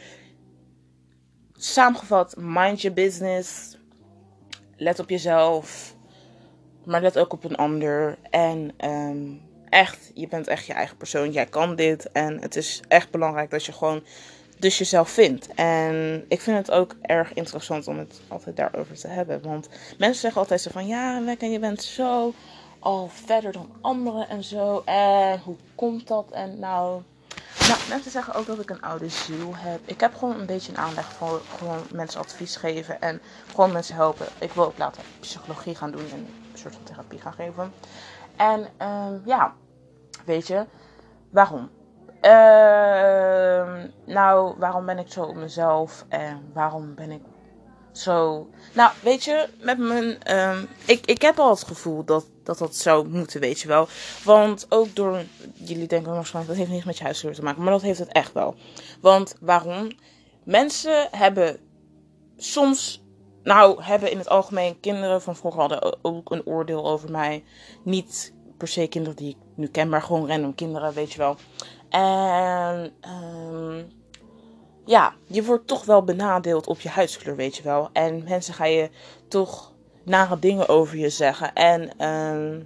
Samengevat, 1.58 2.34
mind 2.36 2.80
your 2.80 2.96
business. 2.96 3.76
Let 4.76 4.98
op 4.98 5.08
jezelf. 5.10 5.94
Maar 6.84 7.02
let 7.02 7.18
ook 7.18 7.32
op 7.32 7.44
een 7.44 7.56
ander. 7.56 8.18
En 8.30 8.72
um, 8.84 9.40
echt, 9.68 10.10
je 10.14 10.28
bent 10.28 10.46
echt 10.46 10.66
je 10.66 10.72
eigen 10.72 10.96
persoon. 10.96 11.32
Jij 11.32 11.46
kan 11.46 11.76
dit. 11.76 12.12
En 12.12 12.40
het 12.40 12.56
is 12.56 12.80
echt 12.88 13.10
belangrijk 13.10 13.50
dat 13.50 13.64
je 13.64 13.72
gewoon 13.72 14.02
dus 14.58 14.78
jezelf 14.78 15.10
vindt. 15.10 15.54
En 15.54 16.24
ik 16.28 16.40
vind 16.40 16.56
het 16.56 16.70
ook 16.70 16.96
erg 17.02 17.32
interessant 17.34 17.88
om 17.88 17.98
het 17.98 18.20
altijd 18.28 18.56
daarover 18.56 18.96
te 18.96 19.08
hebben. 19.08 19.42
Want 19.42 19.68
mensen 19.98 20.20
zeggen 20.20 20.40
altijd 20.40 20.60
zo 20.60 20.70
van... 20.70 20.86
Ja, 20.86 21.24
Wekken, 21.24 21.50
je 21.50 21.58
bent 21.58 21.82
zo 21.82 22.34
al 22.78 23.08
verder 23.08 23.52
dan 23.52 23.70
anderen 23.80 24.28
en 24.28 24.44
zo. 24.44 24.82
En 24.84 25.40
hoe 25.40 25.56
komt 25.74 26.06
dat? 26.06 26.30
En 26.30 26.58
nou... 26.58 27.02
Nou, 27.68 27.78
mensen 27.88 28.10
zeggen 28.10 28.34
ook 28.34 28.46
dat 28.46 28.60
ik 28.60 28.70
een 28.70 28.82
oude 28.82 29.08
ziel 29.08 29.56
heb. 29.56 29.80
Ik 29.84 30.00
heb 30.00 30.14
gewoon 30.14 30.40
een 30.40 30.46
beetje 30.46 30.72
een 30.72 30.78
aanleg 30.78 31.12
voor 31.12 31.42
gewoon 31.56 31.82
mensen 31.92 32.20
advies 32.20 32.56
geven 32.56 33.00
en 33.00 33.20
gewoon 33.50 33.72
mensen 33.72 33.94
helpen. 33.94 34.26
Ik 34.38 34.52
wil 34.52 34.64
ook 34.64 34.78
later 34.78 35.02
psychologie 35.20 35.74
gaan 35.74 35.90
doen 35.90 36.10
en 36.12 36.26
een 36.52 36.58
soort 36.58 36.74
van 36.74 36.84
therapie 36.84 37.20
gaan 37.20 37.32
geven. 37.32 37.72
En 38.36 38.68
um, 38.88 39.22
ja, 39.24 39.54
weet 40.24 40.46
je, 40.46 40.64
waarom? 41.30 41.70
Uh, 42.22 43.84
nou, 44.04 44.54
waarom 44.58 44.86
ben 44.86 44.98
ik 44.98 45.12
zo 45.12 45.22
op 45.22 45.34
mezelf 45.34 46.04
en 46.08 46.50
waarom 46.52 46.94
ben 46.94 47.10
ik 47.10 47.22
zo. 47.92 48.48
Nou, 48.72 48.90
weet 49.02 49.24
je, 49.24 49.48
met 49.60 49.78
mijn. 49.78 50.36
Um, 50.38 50.68
ik, 50.84 51.06
ik 51.06 51.22
heb 51.22 51.38
al 51.38 51.50
het 51.50 51.64
gevoel 51.64 52.04
dat, 52.04 52.26
dat 52.46 52.58
dat 52.58 52.76
zou 52.76 53.08
moeten, 53.08 53.40
weet 53.40 53.60
je 53.60 53.68
wel. 53.68 53.88
Want 54.24 54.66
ook 54.68 54.94
door. 54.94 55.24
Jullie 55.54 55.86
denken 55.86 56.12
waarschijnlijk 56.12 56.54
dat 56.54 56.62
heeft 56.62 56.76
niets 56.76 56.86
met 56.86 56.98
je 56.98 57.04
huiskleur 57.04 57.34
te 57.34 57.42
maken, 57.42 57.62
maar 57.62 57.72
dat 57.72 57.82
heeft 57.82 57.98
het 57.98 58.12
echt 58.12 58.32
wel. 58.32 58.54
Want 59.00 59.36
waarom? 59.40 59.90
Mensen 60.44 61.08
hebben 61.10 61.58
soms. 62.36 63.04
Nou, 63.42 63.82
hebben 63.82 64.10
in 64.10 64.18
het 64.18 64.28
algemeen 64.28 64.80
kinderen 64.80 65.22
van 65.22 65.36
vroeger 65.36 65.60
hadden 65.60 66.04
ook 66.04 66.30
een 66.30 66.46
oordeel 66.46 66.86
over 66.86 67.10
mij. 67.10 67.44
Niet 67.82 68.34
per 68.56 68.68
se 68.68 68.86
kinderen 68.86 69.16
die 69.16 69.30
ik 69.30 69.36
nu 69.54 69.66
ken, 69.66 69.88
maar 69.88 70.02
gewoon 70.02 70.28
random 70.28 70.54
kinderen, 70.54 70.92
weet 70.92 71.12
je 71.12 71.18
wel. 71.18 71.36
En. 71.88 72.92
Um, 73.08 73.94
ja, 74.86 75.14
je 75.26 75.44
wordt 75.44 75.66
toch 75.66 75.84
wel 75.84 76.04
benadeeld 76.04 76.66
op 76.66 76.80
je 76.80 76.88
huidskleur, 76.88 77.36
weet 77.36 77.56
je 77.56 77.62
wel. 77.62 77.88
En 77.92 78.24
mensen 78.24 78.54
gaan 78.54 78.70
je 78.70 78.90
toch 79.28 79.72
nare 80.06 80.38
dingen 80.38 80.68
over 80.68 80.96
je 80.96 81.10
zeggen. 81.10 81.52
En 81.52 81.90
uh, 81.98 82.64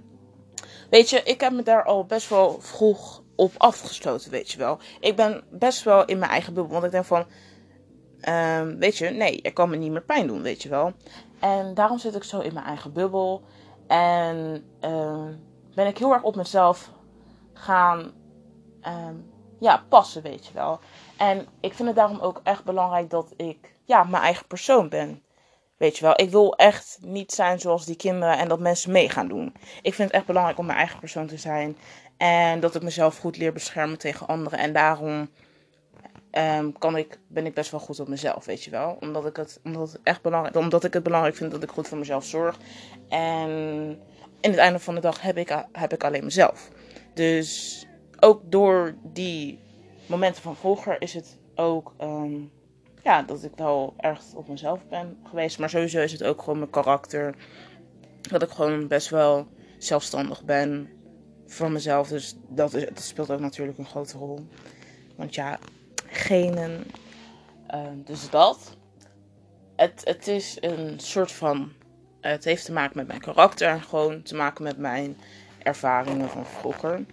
weet 0.89 1.09
je, 1.09 1.23
ik 1.23 1.41
heb 1.41 1.51
me 1.51 1.63
daar 1.63 1.83
al 1.83 2.05
best 2.05 2.29
wel 2.29 2.59
vroeg 2.59 3.23
op 3.35 3.51
afgesloten, 3.57 4.31
weet 4.31 4.51
je 4.51 4.57
wel. 4.57 4.79
Ik 4.99 5.15
ben 5.15 5.43
best 5.49 5.83
wel 5.83 6.05
in 6.05 6.19
mijn 6.19 6.31
eigen 6.31 6.53
bubbel, 6.53 6.71
want 6.71 6.85
ik 6.85 6.91
denk 6.91 7.05
van, 7.05 7.25
uh, 8.21 8.61
weet 8.77 8.97
je, 8.97 9.09
nee, 9.09 9.41
ik 9.41 9.53
kan 9.53 9.69
me 9.69 9.75
niet 9.75 9.91
meer 9.91 10.03
pijn 10.03 10.27
doen, 10.27 10.41
weet 10.41 10.63
je 10.63 10.69
wel. 10.69 10.93
En 11.39 11.73
daarom 11.73 11.97
zit 11.97 12.15
ik 12.15 12.23
zo 12.23 12.39
in 12.39 12.53
mijn 12.53 12.65
eigen 12.65 12.93
bubbel. 12.93 13.41
En 13.87 14.63
uh, 14.81 15.25
ben 15.75 15.87
ik 15.87 15.97
heel 15.97 16.13
erg 16.13 16.23
op 16.23 16.35
mezelf 16.35 16.91
gaan 17.53 18.11
ehm, 18.81 19.15
ja, 19.59 19.83
passen, 19.89 20.21
weet 20.21 20.45
je 20.45 20.53
wel. 20.53 20.79
En 21.17 21.47
ik 21.59 21.73
vind 21.73 21.87
het 21.87 21.97
daarom 21.97 22.19
ook 22.19 22.39
echt 22.43 22.63
belangrijk 22.63 23.09
dat 23.09 23.33
ik 23.35 23.75
ja, 23.85 24.03
mijn 24.03 24.23
eigen 24.23 24.47
persoon 24.47 24.89
ben. 24.89 25.23
Weet 25.81 25.97
je 25.97 26.03
wel, 26.03 26.13
ik 26.15 26.29
wil 26.29 26.55
echt 26.55 26.97
niet 27.01 27.31
zijn 27.31 27.59
zoals 27.59 27.85
die 27.85 27.95
kinderen 27.95 28.37
en 28.37 28.47
dat 28.47 28.59
mensen 28.59 28.91
mee 28.91 29.09
gaan 29.09 29.27
doen. 29.27 29.53
Ik 29.81 29.93
vind 29.93 30.07
het 30.07 30.17
echt 30.17 30.25
belangrijk 30.25 30.57
om 30.57 30.65
mijn 30.65 30.77
eigen 30.77 30.99
persoon 30.99 31.27
te 31.27 31.37
zijn. 31.37 31.77
En 32.17 32.59
dat 32.59 32.75
ik 32.75 32.81
mezelf 32.81 33.17
goed 33.17 33.37
leer 33.37 33.53
beschermen 33.53 33.97
tegen 33.97 34.27
anderen. 34.27 34.59
En 34.59 34.73
daarom 34.73 35.29
um, 36.31 36.77
kan 36.77 36.97
ik, 36.97 37.19
ben 37.27 37.45
ik 37.45 37.53
best 37.53 37.71
wel 37.71 37.79
goed 37.79 37.99
op 37.99 38.07
mezelf, 38.07 38.45
weet 38.45 38.63
je 38.63 38.71
wel. 38.71 38.97
Omdat 38.99 39.25
ik, 39.25 39.35
het, 39.35 39.59
omdat, 39.63 39.91
het 39.91 40.01
echt 40.03 40.21
belangrijk, 40.21 40.55
omdat 40.55 40.83
ik 40.83 40.93
het 40.93 41.03
belangrijk 41.03 41.35
vind 41.35 41.51
dat 41.51 41.63
ik 41.63 41.69
goed 41.69 41.87
voor 41.87 41.97
mezelf 41.97 42.25
zorg. 42.25 42.57
En 43.09 43.49
in 44.41 44.49
het 44.49 44.59
einde 44.59 44.79
van 44.79 44.95
de 44.95 45.01
dag 45.01 45.21
heb 45.21 45.37
ik, 45.37 45.65
heb 45.71 45.93
ik 45.93 46.03
alleen 46.03 46.23
mezelf. 46.23 46.69
Dus 47.13 47.85
ook 48.19 48.41
door 48.51 48.95
die 49.03 49.59
momenten 50.05 50.41
van 50.41 50.55
vroeger 50.55 51.01
is 51.01 51.13
het 51.13 51.37
ook 51.55 51.93
um, 52.01 52.51
ja, 53.03 53.21
dat 53.21 53.43
ik 53.43 53.51
wel 53.55 53.93
erg 53.97 54.21
op 54.33 54.47
mezelf 54.47 54.79
ben 54.89 55.17
geweest. 55.29 55.59
Maar 55.59 55.69
sowieso 55.69 55.99
is 55.99 56.11
het 56.11 56.23
ook 56.23 56.39
gewoon 56.41 56.59
mijn 56.59 56.71
karakter. 56.71 57.35
Dat 58.21 58.41
ik 58.41 58.49
gewoon 58.49 58.87
best 58.87 59.09
wel 59.09 59.47
zelfstandig 59.77 60.43
ben 60.43 60.89
voor 61.47 61.71
mezelf. 61.71 62.07
Dus 62.07 62.35
dat, 62.49 62.73
is, 62.73 63.07
speelt 63.07 63.31
ook 63.31 63.39
natuurlijk 63.39 63.77
een 63.77 63.85
grote 63.85 64.17
rol. 64.17 64.47
Want 65.15 65.35
ja, 65.35 65.59
genen. 66.07 66.91
Uh, 67.73 67.79
dus 67.95 68.29
dat. 68.29 68.77
Het, 69.75 70.01
het 70.03 70.27
is 70.27 70.57
een 70.59 70.99
soort 70.99 71.31
van. 71.31 71.71
Het 72.21 72.43
heeft 72.43 72.65
te 72.65 72.71
maken 72.71 72.97
met 72.97 73.07
mijn 73.07 73.19
karakter 73.19 73.67
en 73.67 73.81
gewoon 73.81 74.21
te 74.21 74.35
maken 74.35 74.63
met 74.63 74.77
mijn 74.77 75.17
ervaringen 75.63 76.29
van 76.29 76.45
vroeger. 76.45 77.05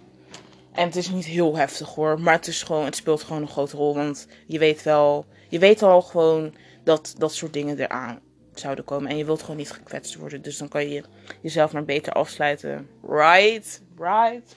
En 0.79 0.85
het 0.85 0.95
is 0.95 1.09
niet 1.09 1.25
heel 1.25 1.55
heftig 1.55 1.89
hoor, 1.89 2.19
maar 2.19 2.33
het, 2.33 2.47
is 2.47 2.63
gewoon, 2.63 2.85
het 2.85 2.95
speelt 2.95 3.23
gewoon 3.23 3.41
een 3.41 3.47
grote 3.47 3.77
rol. 3.77 3.95
Want 3.95 4.27
je 4.45 4.59
weet 4.59 4.83
wel, 4.83 5.25
je 5.49 5.59
weet 5.59 5.83
al 5.83 6.01
gewoon 6.01 6.53
dat 6.83 7.13
dat 7.17 7.33
soort 7.33 7.53
dingen 7.53 7.79
eraan 7.79 8.19
zouden 8.53 8.85
komen. 8.85 9.09
En 9.09 9.17
je 9.17 9.25
wilt 9.25 9.41
gewoon 9.41 9.57
niet 9.57 9.71
gekwetst 9.71 10.15
worden. 10.15 10.41
Dus 10.41 10.57
dan 10.57 10.67
kan 10.67 10.89
je 10.89 11.03
jezelf 11.41 11.71
maar 11.73 11.83
beter 11.83 12.13
afsluiten. 12.13 12.89
Right? 13.07 13.81
Right? 13.97 14.55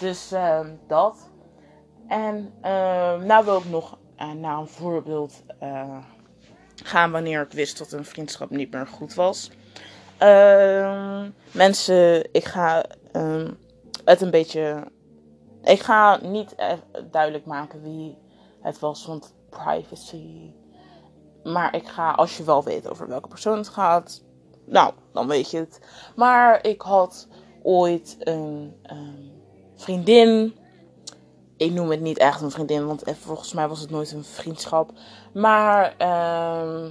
Dus 0.00 0.32
ehm, 0.32 0.68
dat. 0.88 1.30
En 2.08 2.52
ehm, 2.60 3.26
nou 3.26 3.44
wil 3.44 3.58
ik 3.58 3.70
nog 3.70 3.98
uh, 4.18 4.32
naar 4.32 4.58
een 4.58 4.68
voorbeeld 4.68 5.42
uh, 5.62 5.98
gaan 6.82 7.10
wanneer 7.10 7.40
ik 7.40 7.52
wist 7.52 7.78
dat 7.78 7.92
een 7.92 8.04
vriendschap 8.04 8.50
niet 8.50 8.70
meer 8.70 8.86
goed 8.86 9.14
was. 9.14 9.50
Ehm, 10.18 11.30
mensen, 11.52 12.32
ik 12.32 12.44
ga 12.44 12.84
het 14.04 14.20
een 14.20 14.30
beetje. 14.30 14.92
Ik 15.64 15.80
ga 15.80 16.18
niet 16.22 16.54
duidelijk 17.10 17.46
maken 17.46 17.82
wie 17.82 18.18
het 18.60 18.78
was, 18.78 19.06
want 19.06 19.34
privacy. 19.50 20.52
Maar 21.42 21.74
ik 21.74 21.88
ga, 21.88 22.10
als 22.10 22.36
je 22.36 22.44
wel 22.44 22.64
weet 22.64 22.88
over 22.88 23.08
welke 23.08 23.28
persoon 23.28 23.56
het 23.56 23.68
gaat, 23.68 24.22
nou, 24.66 24.92
dan 25.12 25.26
weet 25.28 25.50
je 25.50 25.58
het. 25.58 25.80
Maar 26.16 26.66
ik 26.66 26.80
had 26.80 27.28
ooit 27.62 28.16
een 28.18 28.74
vriendin. 29.76 30.56
Ik 31.56 31.72
noem 31.72 31.90
het 31.90 32.00
niet 32.00 32.18
echt 32.18 32.40
een 32.40 32.50
vriendin, 32.50 32.86
want 32.86 33.02
volgens 33.20 33.52
mij 33.52 33.68
was 33.68 33.80
het 33.80 33.90
nooit 33.90 34.12
een 34.12 34.24
vriendschap. 34.24 34.92
Maar 35.34 35.94
uh, 35.98 36.84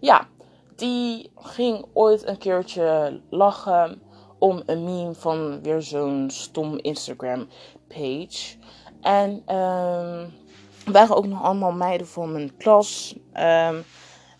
ja, 0.00 0.28
die 0.76 1.32
ging 1.36 1.86
ooit 1.92 2.26
een 2.26 2.38
keertje 2.38 3.20
lachen 3.30 4.02
om 4.38 4.62
een 4.66 4.84
meme 4.84 5.14
van 5.14 5.62
weer 5.62 5.82
zo'n 5.82 6.30
stom 6.30 6.78
Instagram 6.78 7.48
page. 7.88 8.56
En 9.00 9.30
um, 9.30 10.32
waren 10.92 11.16
ook 11.16 11.26
nog 11.26 11.42
allemaal 11.42 11.72
meiden 11.72 12.06
van 12.06 12.32
mijn 12.32 12.56
klas. 12.56 13.14
Um, 13.34 13.84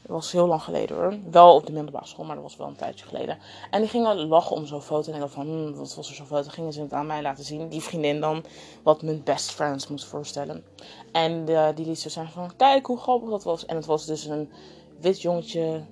dat 0.07 0.17
was 0.17 0.33
heel 0.33 0.47
lang 0.47 0.63
geleden 0.63 0.97
hoor. 0.97 1.15
Wel 1.31 1.55
op 1.55 1.67
de 1.67 1.73
middelbare 1.73 2.07
school, 2.07 2.25
maar 2.25 2.35
dat 2.35 2.45
was 2.45 2.57
wel 2.57 2.67
een 2.67 2.77
tijdje 2.77 3.07
geleden. 3.07 3.39
En 3.71 3.81
die 3.81 3.91
gingen 3.91 4.27
lachen 4.27 4.57
om 4.57 4.67
zo'n 4.67 4.83
foto. 4.83 5.13
En 5.13 5.23
ik 5.23 5.29
van, 5.29 5.47
hmm, 5.47 5.75
wat 5.75 5.95
was 5.95 6.09
er 6.09 6.15
zo'n 6.15 6.27
foto? 6.27 6.49
Gingen 6.49 6.73
ze 6.73 6.81
het 6.81 6.93
aan 6.93 7.07
mij 7.07 7.23
laten 7.23 7.45
zien. 7.45 7.69
Die 7.69 7.83
vriendin 7.83 8.21
dan, 8.21 8.45
wat 8.83 9.03
mijn 9.03 9.23
best 9.23 9.51
friends 9.51 9.89
moest 9.89 10.05
voorstellen. 10.05 10.65
En 11.13 11.51
uh, 11.51 11.69
die 11.75 11.87
liet 11.87 11.99
zo 11.99 12.09
zeggen 12.09 12.33
van, 12.33 12.57
kijk 12.57 12.87
hoe 12.87 12.99
grappig 12.99 13.31
dat 13.31 13.45
was. 13.45 13.67
En 13.67 13.77
het 13.77 13.87
was 13.87 14.07
dus 14.07 14.25
een 14.25 14.53
wit 15.01 15.23
jongetje 15.23 15.85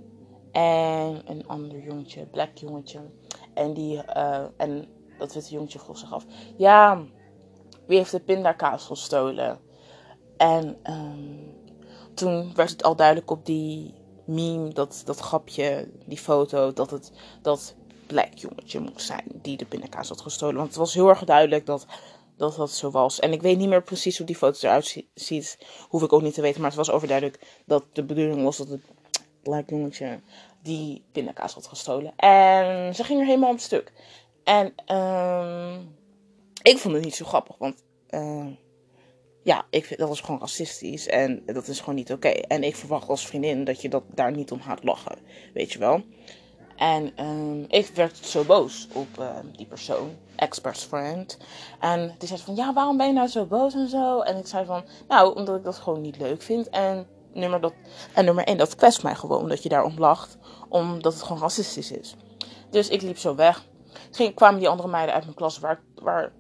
en 0.53 1.23
een 1.25 1.45
ander 1.47 1.81
jongetje, 1.81 2.27
black 2.27 2.57
jongetje. 2.57 3.01
En, 3.55 3.75
die, 3.75 4.03
uh, 4.17 4.45
en 4.57 4.89
dat 5.19 5.35
witte 5.35 5.51
jongetje 5.51 5.79
vroeg 5.79 5.99
zich 5.99 6.13
af, 6.13 6.25
ja, 6.57 7.03
wie 7.87 7.99
heeft 7.99 8.11
de 8.11 8.21
pindakaas 8.21 8.85
gestolen? 8.85 9.59
En 10.37 10.77
um, 10.91 11.55
toen 12.15 12.55
werd 12.55 12.71
het 12.71 12.83
al 12.83 12.97
duidelijk 12.97 13.31
op 13.31 13.47
die 13.47 13.95
meme, 14.27 14.73
dat, 14.73 15.03
dat 15.05 15.19
grapje, 15.19 15.89
die 16.07 16.19
foto, 16.19 16.73
dat 16.73 16.91
het 16.91 17.13
dat 17.43 17.75
black 18.07 18.35
jongetje 18.35 18.81
moest 18.81 19.07
zijn 19.07 19.25
die 19.33 19.57
de 19.57 19.65
pindakaas 19.65 20.09
had 20.09 20.21
gestolen. 20.21 20.57
Want 20.57 20.69
het 20.69 20.77
was 20.77 20.95
heel 20.95 21.09
erg 21.09 21.25
duidelijk 21.25 21.67
dat, 21.67 21.87
dat 22.37 22.57
dat 22.57 22.71
zo 22.71 22.91
was. 22.91 23.21
En 23.21 23.33
ik 23.33 23.43
weet 23.43 23.59
niet 23.59 23.69
meer 23.69 23.83
precies 23.83 24.19
hoe 24.19 24.27
die 24.27 24.37
foto 24.37 24.59
eruit 24.69 25.05
ziet, 25.15 25.59
hoef 25.89 26.03
ik 26.03 26.13
ook 26.13 26.23
niet 26.23 26.35
te 26.35 26.41
weten. 26.41 26.61
Maar 26.61 26.71
het 26.71 26.79
was 26.79 26.91
overduidelijk 26.91 27.63
dat 27.67 27.85
de 27.93 28.05
bedoeling 28.05 28.43
was 28.43 28.57
dat 28.57 28.69
het 28.69 28.83
black 29.43 29.71
jongetje 29.71 30.21
die 30.65 31.05
pindakaas 31.13 31.55
had 31.55 31.67
gestolen. 31.67 32.13
En 32.17 32.95
ze 32.95 33.05
ging 33.05 33.21
er 33.21 33.27
helemaal 33.27 33.51
op 33.51 33.59
stuk. 33.59 33.93
En 34.45 34.97
um, 34.97 35.97
ik 36.63 36.79
vond 36.79 36.95
het 36.95 37.05
niet 37.05 37.15
zo 37.15 37.25
grappig, 37.25 37.57
want... 37.59 37.85
Uh, 38.11 38.47
ja, 39.43 39.67
ik 39.71 39.85
vind, 39.85 40.01
dat 40.01 40.11
is 40.11 40.21
gewoon 40.21 40.41
racistisch 40.41 41.07
en 41.07 41.43
dat 41.47 41.69
is 41.69 41.81
gewoon 41.81 41.95
niet 41.95 42.13
oké. 42.13 42.29
En 42.29 42.63
ik 42.63 42.77
verwacht 42.77 43.09
als 43.09 43.27
vriendin 43.27 43.65
dat 43.65 43.83
je 43.83 43.89
dat 43.89 44.03
daar 44.15 44.33
niet 44.33 44.51
om 44.51 44.61
gaat 44.61 44.85
lachen, 44.85 45.19
weet 45.55 45.73
je 45.73 45.79
wel. 45.79 46.03
En 46.77 47.25
um, 47.25 47.65
ik 47.69 47.87
werd 47.87 48.17
zo 48.17 48.45
boos 48.45 48.89
op 48.93 49.25
die 49.57 49.67
persoon, 49.67 50.11
ex-best 50.37 50.85
friend. 50.85 51.39
En 51.81 52.15
die 52.19 52.29
zei 52.29 52.41
van, 52.41 52.55
ja, 52.55 52.73
waarom 52.73 52.97
ben 52.97 53.07
je 53.07 53.13
nou 53.13 53.29
zo 53.29 53.47
boos 53.47 53.75
en 53.75 53.89
zo? 53.89 54.21
En 54.21 54.37
ik 54.37 54.47
zei 54.47 54.65
van, 54.65 54.85
nou, 55.09 55.37
omdat 55.37 55.57
ik 55.57 55.65
dat 55.65 55.77
gewoon 55.77 56.01
niet 56.01 56.19
leuk 56.19 56.43
vind. 56.43 56.69
En 56.69 57.07
nummer, 57.35 57.61
dat, 57.61 57.73
en 58.15 58.25
nummer 58.25 58.45
één, 58.45 58.57
dat 58.57 58.75
kwest 58.77 59.03
mij 59.03 59.15
gewoon 59.15 59.49
dat 59.49 59.63
je 59.63 59.69
daarom 59.69 59.99
lacht, 59.99 60.37
omdat 60.69 61.13
het 61.13 61.23
gewoon 61.23 61.43
racistisch 61.43 61.93
is. 61.93 62.17
Dus 62.71 62.89
ik 62.89 63.03
liep 63.03 63.19
zo 63.19 63.35
weg. 63.35 63.65
Toen 64.11 64.35
kwamen 64.35 64.59
die 64.59 64.69
andere 64.69 64.89
meiden 64.89 65.15
uit 65.15 65.25
mijn 65.25 65.37
klas 65.37 65.59
waar, 65.59 65.81
waar 65.95 66.33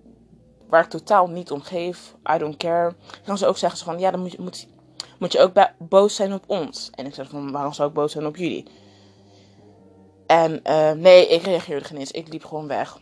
waar 0.74 0.84
ik 0.84 0.90
totaal 0.90 1.26
niet 1.26 1.50
om 1.50 1.62
geef. 1.62 2.14
I 2.34 2.38
don't 2.38 2.56
care. 2.56 2.94
Dan 3.24 3.38
ze 3.38 3.46
ook 3.46 3.56
zeggen 3.56 3.78
van, 3.78 3.98
ja, 3.98 4.10
dan 4.10 4.20
moet 4.20 4.32
je, 4.32 4.40
moet, 4.40 4.66
moet 5.18 5.32
je 5.32 5.40
ook 5.40 5.52
boos 5.78 6.14
zijn 6.14 6.32
op 6.32 6.44
ons. 6.46 6.90
En 6.94 7.06
ik 7.06 7.14
zeg 7.14 7.28
van, 7.28 7.52
waarom 7.52 7.72
zou 7.72 7.88
ik 7.88 7.94
boos 7.94 8.12
zijn 8.12 8.26
op 8.26 8.36
jullie? 8.36 8.66
En 10.26 10.60
uh, 10.66 10.90
nee, 10.90 11.26
ik 11.26 11.42
reageerde 11.42 11.84
geen 11.84 11.98
eens. 11.98 12.10
Ik 12.10 12.28
liep 12.28 12.44
gewoon 12.44 12.66
weg. 12.66 12.98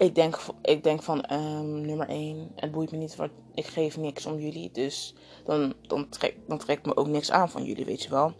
Ik 0.00 0.14
denk, 0.14 0.38
ik 0.62 0.82
denk 0.82 1.02
van, 1.02 1.32
um, 1.32 1.80
nummer 1.80 2.08
1, 2.08 2.52
het 2.54 2.70
boeit 2.72 2.90
me 2.90 2.96
niet, 2.96 3.16
wat, 3.16 3.30
ik 3.54 3.66
geef 3.66 3.96
niks 3.96 4.26
om 4.26 4.38
jullie. 4.38 4.70
Dus 4.72 5.14
dan, 5.44 5.74
dan, 5.82 6.08
trek, 6.08 6.36
dan 6.46 6.58
trek 6.58 6.86
me 6.86 6.96
ook 6.96 7.06
niks 7.06 7.30
aan 7.30 7.50
van 7.50 7.64
jullie, 7.64 7.84
weet 7.84 8.02
je 8.02 8.10
wel. 8.10 8.32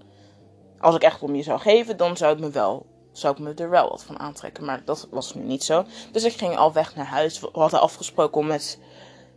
Als 0.79 0.95
ik 0.95 1.03
echt 1.03 1.23
om 1.23 1.35
je 1.35 1.43
zou 1.43 1.61
geven, 1.61 1.97
dan 1.97 2.17
zou 2.17 2.33
het 2.33 2.41
me 2.41 2.51
wel 2.51 2.87
zou 3.13 3.35
ik 3.35 3.39
me 3.39 3.55
er 3.55 3.71
wel 3.71 3.89
wat 3.89 4.03
van 4.03 4.19
aantrekken. 4.19 4.65
Maar 4.65 4.83
dat 4.85 5.09
was 5.11 5.35
nu 5.35 5.43
niet 5.43 5.65
zo. 5.65 5.85
Dus 6.13 6.25
ik 6.25 6.33
ging 6.33 6.57
al 6.57 6.73
weg 6.73 6.95
naar 6.95 7.07
huis. 7.07 7.41
We 7.41 7.49
hadden 7.53 7.81
afgesproken 7.81 8.41
om 8.41 8.47
met, 8.47 8.79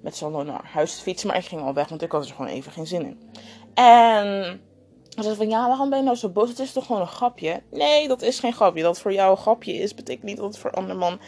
met 0.02 0.16
Sandro 0.16 0.44
naar 0.44 0.70
huis 0.74 0.96
te 0.96 1.02
fietsen. 1.02 1.28
Maar 1.28 1.38
ik 1.38 1.46
ging 1.46 1.62
al 1.62 1.74
weg, 1.74 1.90
want 1.90 2.02
ik 2.02 2.12
had 2.12 2.26
er 2.26 2.36
gewoon 2.36 2.52
even 2.52 2.72
geen 2.72 2.88
zin 2.88 3.02
in. 3.02 3.32
En 3.74 4.62
ze 5.10 5.24
zei 5.24 5.36
van, 5.36 5.50
ja, 5.50 5.68
waarom 5.68 5.90
ben 5.90 5.98
je 5.98 6.04
nou 6.04 6.18
zo 6.18 6.30
boos? 6.30 6.50
Het 6.50 6.60
is 6.60 6.74
toch 6.74 6.86
gewoon 6.86 7.02
een 7.02 7.08
grapje? 7.08 7.62
Nee, 7.72 8.08
dat 8.08 8.22
is 8.22 8.40
geen 8.40 8.54
grapje. 8.54 8.82
Dat 8.82 9.00
voor 9.00 9.14
jou 9.14 9.32
een 9.32 9.42
grapje 9.42 9.74
is, 9.74 9.96
betekent 9.96 10.26
niet 10.26 10.38
dat 10.38 10.46
het 10.46 10.58
voor 10.58 10.70
een 10.70 10.78
ander 10.78 10.96
man 10.96 11.20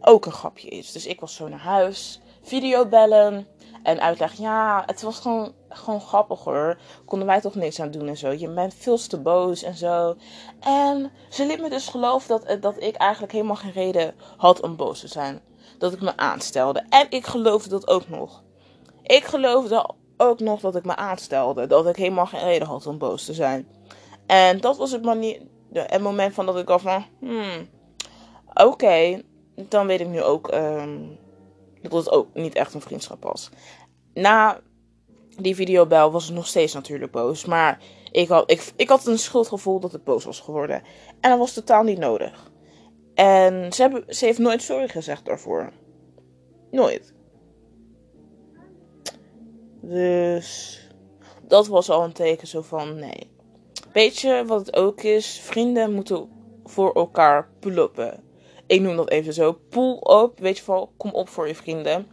ook 0.00 0.26
een 0.26 0.32
grapje 0.32 0.68
is. 0.68 0.92
Dus 0.92 1.06
ik 1.06 1.20
was 1.20 1.34
zo 1.34 1.48
naar 1.48 1.58
huis. 1.58 2.20
Video 2.42 2.86
bellen. 2.86 3.46
En 3.82 4.00
uitleggen, 4.00 4.42
ja, 4.42 4.82
het 4.86 5.02
was 5.02 5.18
gewoon, 5.18 5.52
gewoon 5.68 6.00
grappig 6.00 6.44
hoor. 6.44 6.78
Konden 7.04 7.26
wij 7.26 7.40
toch 7.40 7.54
niks 7.54 7.80
aan 7.80 7.90
doen 7.90 8.08
en 8.08 8.16
zo. 8.16 8.30
Je 8.30 8.48
bent 8.48 8.74
veel 8.74 8.98
te 8.98 9.20
boos 9.20 9.62
en 9.62 9.74
zo. 9.74 10.16
En 10.60 11.12
ze 11.30 11.46
liet 11.46 11.60
me 11.60 11.70
dus 11.70 11.88
geloven 11.88 12.28
dat, 12.28 12.62
dat 12.62 12.82
ik 12.82 12.96
eigenlijk 12.96 13.32
helemaal 13.32 13.56
geen 13.56 13.72
reden 13.72 14.14
had 14.36 14.60
om 14.60 14.76
boos 14.76 15.00
te 15.00 15.08
zijn. 15.08 15.40
Dat 15.78 15.92
ik 15.92 16.00
me 16.00 16.16
aanstelde. 16.16 16.84
En 16.88 17.06
ik 17.10 17.26
geloofde 17.26 17.70
dat 17.70 17.88
ook 17.88 18.08
nog. 18.08 18.42
Ik 19.02 19.24
geloofde 19.24 19.90
ook 20.16 20.40
nog 20.40 20.60
dat 20.60 20.76
ik 20.76 20.84
me 20.84 20.96
aanstelde. 20.96 21.66
Dat 21.66 21.86
ik 21.86 21.96
helemaal 21.96 22.26
geen 22.26 22.44
reden 22.44 22.68
had 22.68 22.86
om 22.86 22.98
boos 22.98 23.24
te 23.24 23.34
zijn. 23.34 23.68
En 24.26 24.60
dat 24.60 24.76
was 24.76 24.92
het, 24.92 25.04
manier, 25.04 25.42
het 25.72 26.02
moment 26.02 26.34
van 26.34 26.46
dat 26.46 26.58
ik 26.58 26.66
dacht 26.66 26.82
van... 26.82 27.06
Hmm, 27.20 27.68
oké, 28.54 29.22
dan 29.68 29.86
weet 29.86 30.00
ik 30.00 30.08
nu 30.08 30.22
ook... 30.22 30.54
Um, 30.54 31.18
dat 31.82 32.04
het 32.04 32.10
ook 32.10 32.34
niet 32.34 32.54
echt 32.54 32.74
een 32.74 32.80
vriendschap 32.80 33.22
was. 33.22 33.50
Na 34.14 34.60
die 35.36 35.54
videobel 35.54 36.10
was 36.10 36.28
ik 36.28 36.34
nog 36.34 36.46
steeds 36.46 36.72
natuurlijk 36.72 37.12
boos. 37.12 37.44
Maar 37.44 37.78
ik 38.10 38.28
had, 38.28 38.50
ik, 38.50 38.72
ik 38.76 38.88
had 38.88 39.06
een 39.06 39.18
schuldgevoel 39.18 39.80
dat 39.80 39.94
ik 39.94 40.04
boos 40.04 40.24
was 40.24 40.40
geworden. 40.40 40.82
En 41.20 41.30
dat 41.30 41.38
was 41.38 41.52
totaal 41.52 41.82
niet 41.82 41.98
nodig. 41.98 42.50
En 43.14 43.72
ze, 43.72 43.82
hebben, 43.82 44.14
ze 44.14 44.24
heeft 44.24 44.38
nooit 44.38 44.62
sorry 44.62 44.88
gezegd 44.88 45.24
daarvoor. 45.24 45.72
Nooit. 46.70 47.14
Dus 49.80 50.80
dat 51.42 51.66
was 51.66 51.90
al 51.90 52.04
een 52.04 52.12
teken 52.12 52.46
zo 52.46 52.62
van 52.62 52.98
nee. 52.98 53.30
Weet 53.92 54.18
je 54.18 54.44
wat 54.46 54.66
het 54.66 54.76
ook 54.76 55.02
is? 55.02 55.40
Vrienden 55.40 55.92
moeten 55.92 56.28
voor 56.64 56.92
elkaar 56.94 57.48
pull 57.60 57.88
ik 58.66 58.80
noem 58.80 58.96
dat 58.96 59.10
even 59.10 59.32
zo. 59.32 59.52
Pull 59.52 60.00
up, 60.22 60.38
weet 60.38 60.58
je 60.58 60.64
wel, 60.66 60.92
kom 60.96 61.10
op 61.10 61.28
voor 61.28 61.48
je 61.48 61.54
vrienden. 61.54 62.06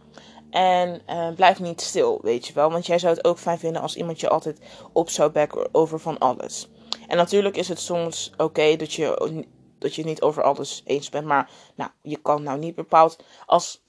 En 0.50 1.02
uh, 1.10 1.34
blijf 1.34 1.60
niet 1.60 1.80
stil, 1.80 2.18
weet 2.22 2.46
je 2.46 2.52
wel. 2.52 2.70
Want 2.70 2.86
jij 2.86 2.98
zou 2.98 3.14
het 3.14 3.24
ook 3.24 3.38
fijn 3.38 3.58
vinden 3.58 3.82
als 3.82 3.96
iemand 3.96 4.20
je 4.20 4.28
altijd 4.28 4.58
op 4.92 5.10
zou 5.10 5.30
backen 5.30 5.68
over 5.72 5.98
van 5.98 6.18
alles. 6.18 6.68
En 7.08 7.16
natuurlijk 7.16 7.56
is 7.56 7.68
het 7.68 7.80
soms 7.80 8.32
oké 8.36 8.76
dat, 8.76 8.92
je, 8.92 9.44
dat 9.78 9.94
je 9.94 10.04
niet 10.04 10.22
over 10.22 10.42
alles 10.42 10.82
eens 10.84 11.08
bent. 11.08 11.26
Maar 11.26 11.50
nou, 11.74 11.90
je 12.02 12.16
kan 12.16 12.42
nou 12.42 12.58
niet 12.58 12.74
bepaald. 12.74 13.16
Als, 13.46 13.84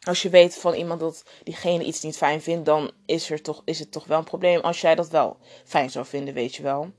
als 0.00 0.22
je 0.22 0.28
weet 0.28 0.58
van 0.58 0.74
iemand 0.74 1.00
dat 1.00 1.24
diegene 1.42 1.84
iets 1.84 2.02
niet 2.02 2.16
fijn 2.16 2.42
vindt, 2.42 2.66
dan 2.66 2.90
is, 3.06 3.30
er 3.30 3.42
toch, 3.42 3.62
is 3.64 3.78
het 3.78 3.92
toch 3.92 4.04
wel 4.04 4.18
een 4.18 4.24
probleem 4.24 4.60
als 4.60 4.80
jij 4.80 4.94
dat 4.94 5.08
wel 5.08 5.36
fijn 5.64 5.90
zou 5.90 6.06
vinden, 6.06 6.34
weet 6.34 6.54
je 6.54 6.62
wel 6.62 6.92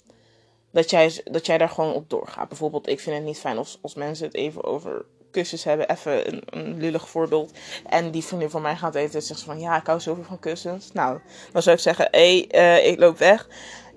dat 0.72 0.90
jij, 0.90 1.22
dat 1.24 1.46
jij 1.46 1.58
daar 1.58 1.70
gewoon 1.70 1.94
op 1.94 2.10
doorgaat. 2.10 2.48
Bijvoorbeeld, 2.48 2.90
ik 2.90 3.00
vind 3.00 3.16
het 3.16 3.26
niet 3.26 3.40
fijn 3.40 3.58
als, 3.58 3.80
als 3.82 3.94
mensen 3.94 4.26
het 4.26 4.36
even 4.36 4.64
over 4.64 5.06
kussens 5.32 5.64
hebben. 5.64 5.90
Even 5.90 6.28
een, 6.28 6.42
een 6.46 6.78
lullig 6.78 7.10
voorbeeld. 7.10 7.52
En 7.86 8.12
die 8.12 8.24
vriendin 8.24 8.50
van 8.50 8.62
mij 8.62 8.76
gaat 8.76 8.96
eten 8.96 9.16
en 9.16 9.22
zegt 9.22 9.44
van... 9.44 9.60
Ja, 9.60 9.80
ik 9.80 9.86
hou 9.86 10.00
zoveel 10.00 10.24
van 10.24 10.40
kussens. 10.40 10.92
Nou, 10.92 11.20
dan 11.52 11.62
zou 11.62 11.76
ik 11.76 11.82
zeggen... 11.82 12.08
Hé, 12.12 12.46
hey, 12.50 12.80
uh, 12.84 12.92
ik 12.92 13.00
loop 13.00 13.18
weg. 13.18 13.48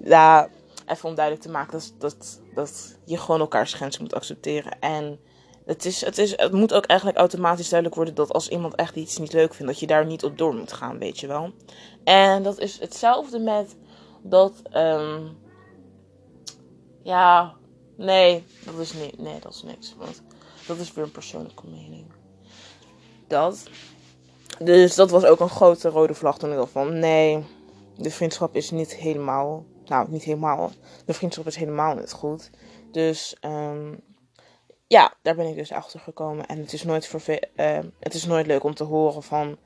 Ja, 0.05 0.49
even 0.87 1.09
om 1.09 1.15
duidelijk 1.15 1.45
te 1.45 1.53
maken 1.53 1.73
dat, 1.73 1.93
dat, 1.99 2.41
dat 2.55 2.97
je 3.05 3.19
gewoon 3.19 3.41
elkaars 3.41 3.73
grenzen 3.73 4.03
moet 4.03 4.15
accepteren. 4.15 4.79
En 4.81 5.21
het, 5.67 5.85
is, 5.85 6.05
het, 6.05 6.19
is, 6.19 6.37
het 6.37 6.53
moet 6.53 6.75
ook 6.75 6.87
eigenlijk 6.87 7.19
automatisch 7.19 7.69
duidelijk 7.69 7.97
worden... 7.99 8.15
dat 8.15 8.33
als 8.33 8.49
iemand 8.49 8.75
echt 8.75 8.97
iets 8.97 9.19
niet 9.19 9.33
leuk 9.33 9.55
vindt... 9.55 9.73
dat 9.73 9.81
je 9.81 9.87
daar 9.87 10.07
niet 10.07 10.25
op 10.25 10.39
door 10.39 10.55
moet 10.55 10.73
gaan, 10.73 10.99
weet 10.99 11.21
je 11.21 11.27
wel. 11.27 11.53
En 12.05 12.43
dat 12.43 12.59
is 12.59 12.81
hetzelfde 12.81 13.39
met 13.39 13.77
dat... 14.23 14.63
Um, 14.73 15.43
ja, 17.05 17.55
nee, 17.97 18.45
dat 18.65 18.79
is 18.79 18.93
niet. 18.93 19.19
Nee, 19.19 19.41
dat 19.41 19.55
is 19.55 19.63
niks. 19.63 19.95
Want 19.99 20.23
dat 20.67 20.79
is 20.79 20.93
weer 20.93 21.05
een 21.05 21.11
persoonlijke 21.11 21.67
mening. 21.67 22.07
Dat. 23.27 23.69
Dus 24.59 24.95
dat 24.95 25.11
was 25.11 25.25
ook 25.25 25.41
een 25.41 25.49
grote 25.49 25.89
rode 25.89 26.15
vlag 26.15 26.39
toen 26.39 26.51
ik 26.51 26.57
dacht 26.57 26.73
van 26.73 26.99
nee, 26.99 27.45
de 27.97 28.11
vriendschap 28.11 28.57
is 28.57 28.71
niet 28.71 28.95
helemaal, 28.95 29.65
nou 29.85 30.11
niet 30.11 30.23
helemaal, 30.23 30.71
de 31.07 31.15
vriendschap 31.15 31.47
is 31.47 31.57
helemaal 31.57 31.95
niet 31.95 32.13
goed. 32.13 32.51
Dus 32.91 33.37
um, 33.41 34.01
ja, 34.87 35.15
daar 35.23 35.35
ben 35.35 35.47
ik 35.47 35.57
dus 35.57 35.73
achter 35.73 36.01
gekomen. 36.01 36.47
En 36.47 36.59
het 36.59 36.73
is 36.73 36.85
nooit, 36.85 37.15
uh, 37.57 37.79
het 38.01 38.15
is 38.15 38.27
nooit 38.27 38.47
leuk 38.47 38.65
om 38.65 38.75
te 38.75 38.85
horen 38.85 39.23
van 39.23 39.59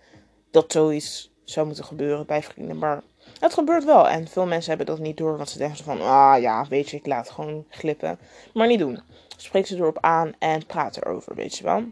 dat 0.50 0.72
zoiets 0.72 1.32
zou 1.44 1.66
moeten 1.66 1.84
gebeuren 1.84 2.26
bij 2.26 2.42
vrienden. 2.42 2.78
Maar 2.78 3.02
het 3.40 3.54
gebeurt 3.54 3.84
wel. 3.84 4.08
En 4.08 4.28
veel 4.28 4.46
mensen 4.46 4.68
hebben 4.68 4.86
dat 4.96 5.04
niet 5.04 5.16
door. 5.16 5.36
Want 5.36 5.48
ze 5.48 5.58
denken 5.58 5.84
van, 5.84 6.00
ah 6.00 6.40
ja, 6.40 6.66
weet 6.68 6.90
je, 6.90 6.96
ik 6.96 7.06
laat 7.06 7.30
gewoon 7.30 7.64
glippen. 7.68 8.18
Maar 8.54 8.66
niet 8.66 8.78
doen. 8.78 9.00
Spreek 9.36 9.66
ze 9.66 9.76
erop 9.76 9.98
aan 10.00 10.32
en 10.38 10.66
praat 10.66 10.96
erover, 10.96 11.34
weet 11.34 11.56
je 11.56 11.64
wel. 11.64 11.82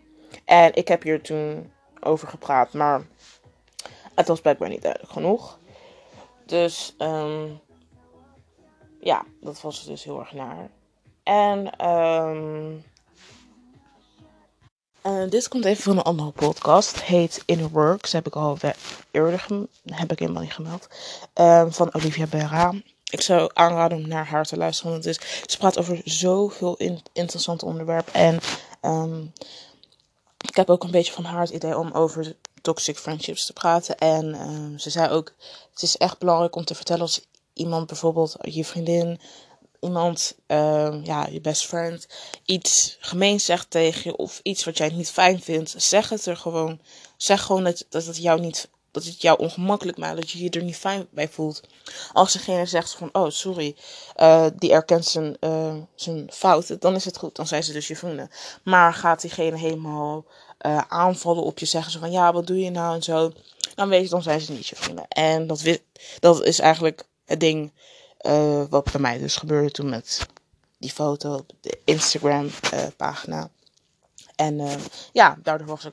En 0.45 0.75
ik 0.75 0.89
heb 0.89 1.03
hier 1.03 1.21
toen 1.21 1.73
over 2.01 2.29
gepraat. 2.29 2.73
Maar 2.73 3.03
het 4.15 4.29
was 4.29 4.41
blijkbaar 4.41 4.69
niet 4.69 4.83
duidelijk 4.83 5.13
genoeg. 5.13 5.59
Dus 6.47 6.95
um, 6.99 7.61
ja, 9.01 9.25
dat 9.41 9.61
was 9.61 9.85
dus 9.85 10.05
heel 10.05 10.19
erg 10.19 10.33
naar. 10.33 10.71
En 11.23 11.89
um, 11.89 12.85
uh, 15.07 15.31
dit 15.31 15.49
komt 15.49 15.65
even 15.65 15.83
van 15.83 15.97
een 15.97 16.03
andere 16.03 16.31
podcast. 16.31 17.01
Heet 17.01 17.43
Inner 17.45 17.71
Works. 17.71 18.13
Heb 18.13 18.27
ik 18.27 18.37
al 18.37 18.59
eerder 19.11 19.47
heb 19.85 20.13
ik 20.13 20.19
helemaal 20.19 20.43
niet 20.43 20.53
gemeld. 20.53 20.89
Um, 21.35 21.73
van 21.73 21.95
Olivia 21.95 22.27
Berra. 22.27 22.73
Ik 23.11 23.21
zou 23.21 23.51
aanraden 23.55 23.99
om 23.99 24.09
naar 24.09 24.27
haar 24.27 24.45
te 24.45 24.57
luisteren. 24.57 24.93
Want 24.93 25.05
het 25.05 25.19
is, 25.21 25.43
ze 25.47 25.59
praat 25.59 25.79
over 25.79 26.01
zoveel 26.05 26.77
in, 26.77 27.03
interessante 27.13 27.65
onderwerpen. 27.65 28.13
En 28.13 28.39
um, 28.83 29.33
ik 30.41 30.57
heb 30.57 30.71
ook 30.71 30.85
een 30.85 30.91
beetje 30.91 31.13
van 31.13 31.25
haar 31.25 31.41
het 31.41 31.51
idee 31.51 31.79
om 31.79 31.93
over 31.93 32.37
toxic 32.63 32.97
friendships 32.97 33.47
te 33.47 33.53
praten. 33.53 33.99
En 33.99 34.41
um, 34.49 34.79
ze 34.79 34.91
zei 34.91 35.11
ook: 35.11 35.33
Het 35.73 35.83
is 35.83 35.97
echt 35.97 36.19
belangrijk 36.19 36.57
om 36.57 36.65
te 36.65 36.75
vertellen 36.75 37.03
als 37.03 37.27
iemand 37.53 37.87
bijvoorbeeld 37.87 38.37
je 38.41 38.65
vriendin 38.65 39.21
iemand, 39.81 40.37
uh, 40.47 40.95
ja, 41.03 41.27
je 41.31 41.41
best 41.41 41.67
friend, 41.67 42.07
iets 42.45 42.97
gemeens 43.01 43.45
zegt 43.45 43.71
tegen 43.71 44.11
je 44.11 44.17
of 44.17 44.41
iets 44.43 44.65
wat 44.65 44.77
jij 44.77 44.89
niet 44.89 45.11
fijn 45.11 45.41
vindt, 45.41 45.75
zeg 45.77 46.09
het 46.09 46.27
er 46.27 46.37
gewoon. 46.37 46.81
Zeg 47.17 47.43
gewoon 47.43 47.65
dat, 47.65 47.87
dat 47.89 48.05
het 48.05 48.17
jou 48.17 48.41
niet, 48.41 48.69
dat 48.91 49.05
het 49.05 49.23
jou 49.23 49.39
ongemakkelijk 49.39 49.99
maakt, 49.99 50.17
dat 50.17 50.31
je 50.31 50.43
je 50.43 50.51
er 50.51 50.63
niet 50.63 50.77
fijn 50.77 51.07
bij 51.11 51.29
voelt. 51.29 51.61
Als 52.13 52.33
degene 52.33 52.67
zegt 52.67 52.95
van, 52.95 53.09
oh 53.13 53.31
sorry, 53.31 53.77
uh, 54.17 54.47
die 54.57 54.73
erkent 54.73 55.05
zijn, 55.05 55.37
uh, 55.41 55.75
zijn 55.95 56.29
fouten, 56.33 56.81
dan 56.81 56.95
is 56.95 57.05
het 57.05 57.17
goed, 57.17 57.37
dan 57.37 57.47
zijn 57.47 57.65
ze 57.65 57.73
dus 57.73 57.89
je 57.89 57.97
vrienden. 57.97 58.31
Maar 58.63 58.95
gaat 58.95 59.21
diegene 59.21 59.59
helemaal 59.59 60.25
uh, 60.67 60.79
aanvallen 60.89 61.43
op 61.43 61.59
je, 61.59 61.67
zeggen 61.67 61.93
ze 61.93 61.99
van, 61.99 62.11
ja, 62.11 62.33
wat 62.33 62.47
doe 62.47 62.61
je 62.61 62.71
nou 62.71 62.95
en 62.95 63.03
zo, 63.03 63.33
dan 63.75 63.89
weet 63.89 64.03
je, 64.03 64.09
dan 64.09 64.23
zijn 64.23 64.41
ze 64.41 64.53
niet 64.53 64.67
je 64.67 64.77
vrienden. 64.77 65.09
En 65.09 65.47
dat, 65.47 65.79
dat 66.21 66.45
is 66.45 66.59
eigenlijk 66.59 67.05
het 67.25 67.41
ding 67.41 67.73
uh, 68.27 68.65
wat 68.69 68.93
bij 68.93 69.01
mij 69.01 69.19
dus 69.19 69.37
gebeurde 69.37 69.71
toen 69.71 69.89
met 69.89 70.27
die 70.79 70.91
foto 70.91 71.35
op 71.35 71.51
de 71.61 71.79
Instagram 71.85 72.45
uh, 72.75 72.87
pagina. 72.97 73.51
En 74.35 74.59
uh, 74.59 74.75
ja, 75.13 75.39
daardoor 75.43 75.93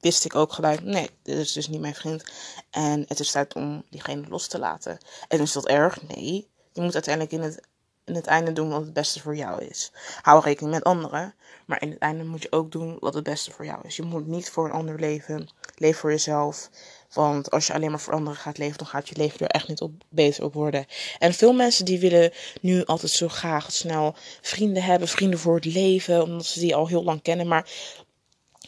wist 0.00 0.24
ik 0.24 0.34
ook 0.34 0.52
gelijk, 0.52 0.82
nee, 0.82 1.10
dit 1.22 1.38
is 1.38 1.52
dus 1.52 1.68
niet 1.68 1.80
mijn 1.80 1.94
vriend. 1.94 2.24
En 2.70 3.04
het 3.08 3.20
is 3.20 3.30
tijd 3.30 3.54
om 3.54 3.84
diegene 3.90 4.28
los 4.28 4.46
te 4.46 4.58
laten. 4.58 4.98
En 5.28 5.40
is 5.40 5.52
dat 5.52 5.66
erg? 5.66 6.02
Nee. 6.02 6.48
Je 6.72 6.80
moet 6.80 6.94
uiteindelijk 6.94 7.34
in 7.34 7.42
het, 7.42 7.60
in 8.04 8.14
het 8.14 8.26
einde 8.26 8.52
doen 8.52 8.68
wat 8.68 8.80
het 8.80 8.92
beste 8.92 9.20
voor 9.20 9.36
jou 9.36 9.64
is. 9.64 9.92
Hou 10.22 10.42
rekening 10.42 10.74
met 10.74 10.84
anderen. 10.84 11.34
Maar 11.66 11.82
in 11.82 11.90
het 11.90 11.98
einde 11.98 12.24
moet 12.24 12.42
je 12.42 12.52
ook 12.52 12.72
doen 12.72 12.96
wat 13.00 13.14
het 13.14 13.24
beste 13.24 13.50
voor 13.50 13.64
jou 13.64 13.78
is. 13.82 13.96
Je 13.96 14.02
moet 14.02 14.26
niet 14.26 14.50
voor 14.50 14.64
een 14.64 14.72
ander 14.72 15.00
leven. 15.00 15.48
Leef 15.76 15.98
voor 15.98 16.10
jezelf. 16.10 16.70
Want 17.12 17.50
als 17.50 17.66
je 17.66 17.72
alleen 17.72 17.90
maar 17.90 18.00
voor 18.00 18.14
anderen 18.14 18.38
gaat 18.38 18.58
leven, 18.58 18.78
dan 18.78 18.86
gaat 18.86 19.08
je 19.08 19.16
leven 19.16 19.40
er 19.40 19.46
echt 19.46 19.68
niet 19.68 19.80
op, 19.80 19.92
beter 20.08 20.44
op 20.44 20.54
worden. 20.54 20.86
En 21.18 21.34
veel 21.34 21.52
mensen 21.52 21.84
die 21.84 21.98
willen 21.98 22.32
nu 22.60 22.84
altijd 22.84 23.12
zo 23.12 23.28
graag 23.28 23.72
snel 23.72 24.14
vrienden 24.40 24.82
hebben, 24.82 25.08
vrienden 25.08 25.38
voor 25.38 25.54
het 25.54 25.64
leven, 25.64 26.22
omdat 26.22 26.46
ze 26.46 26.60
die 26.60 26.74
al 26.74 26.88
heel 26.88 27.04
lang 27.04 27.22
kennen. 27.22 27.48
Maar 27.48 27.70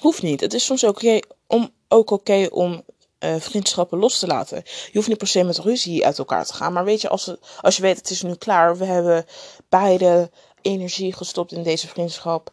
hoeft 0.01 0.22
niet. 0.22 0.40
Het 0.40 0.55
is 0.55 0.64
soms 0.64 0.85
oké 0.85 1.18
om, 1.46 1.70
ook 1.88 2.11
oké 2.11 2.46
om 2.51 2.85
uh, 3.20 3.35
vriendschappen 3.38 3.98
los 3.98 4.18
te 4.18 4.26
laten. 4.26 4.62
Je 4.64 4.90
hoeft 4.92 5.09
niet 5.09 5.18
per 5.18 5.26
se 5.26 5.42
met 5.42 5.59
ruzie 5.59 6.05
uit 6.05 6.18
elkaar 6.18 6.46
te 6.46 6.55
gaan. 6.55 6.72
Maar 6.72 6.85
weet 6.85 7.00
je, 7.00 7.09
als, 7.09 7.35
als 7.61 7.76
je 7.76 7.83
weet 7.83 7.96
het 7.96 8.11
is 8.11 8.22
nu 8.22 8.35
klaar, 8.35 8.76
we 8.76 8.85
hebben 8.85 9.26
beide 9.68 10.31
energie 10.62 11.12
gestopt 11.12 11.52
in 11.52 11.62
deze 11.62 11.88
vriendschap. 11.88 12.50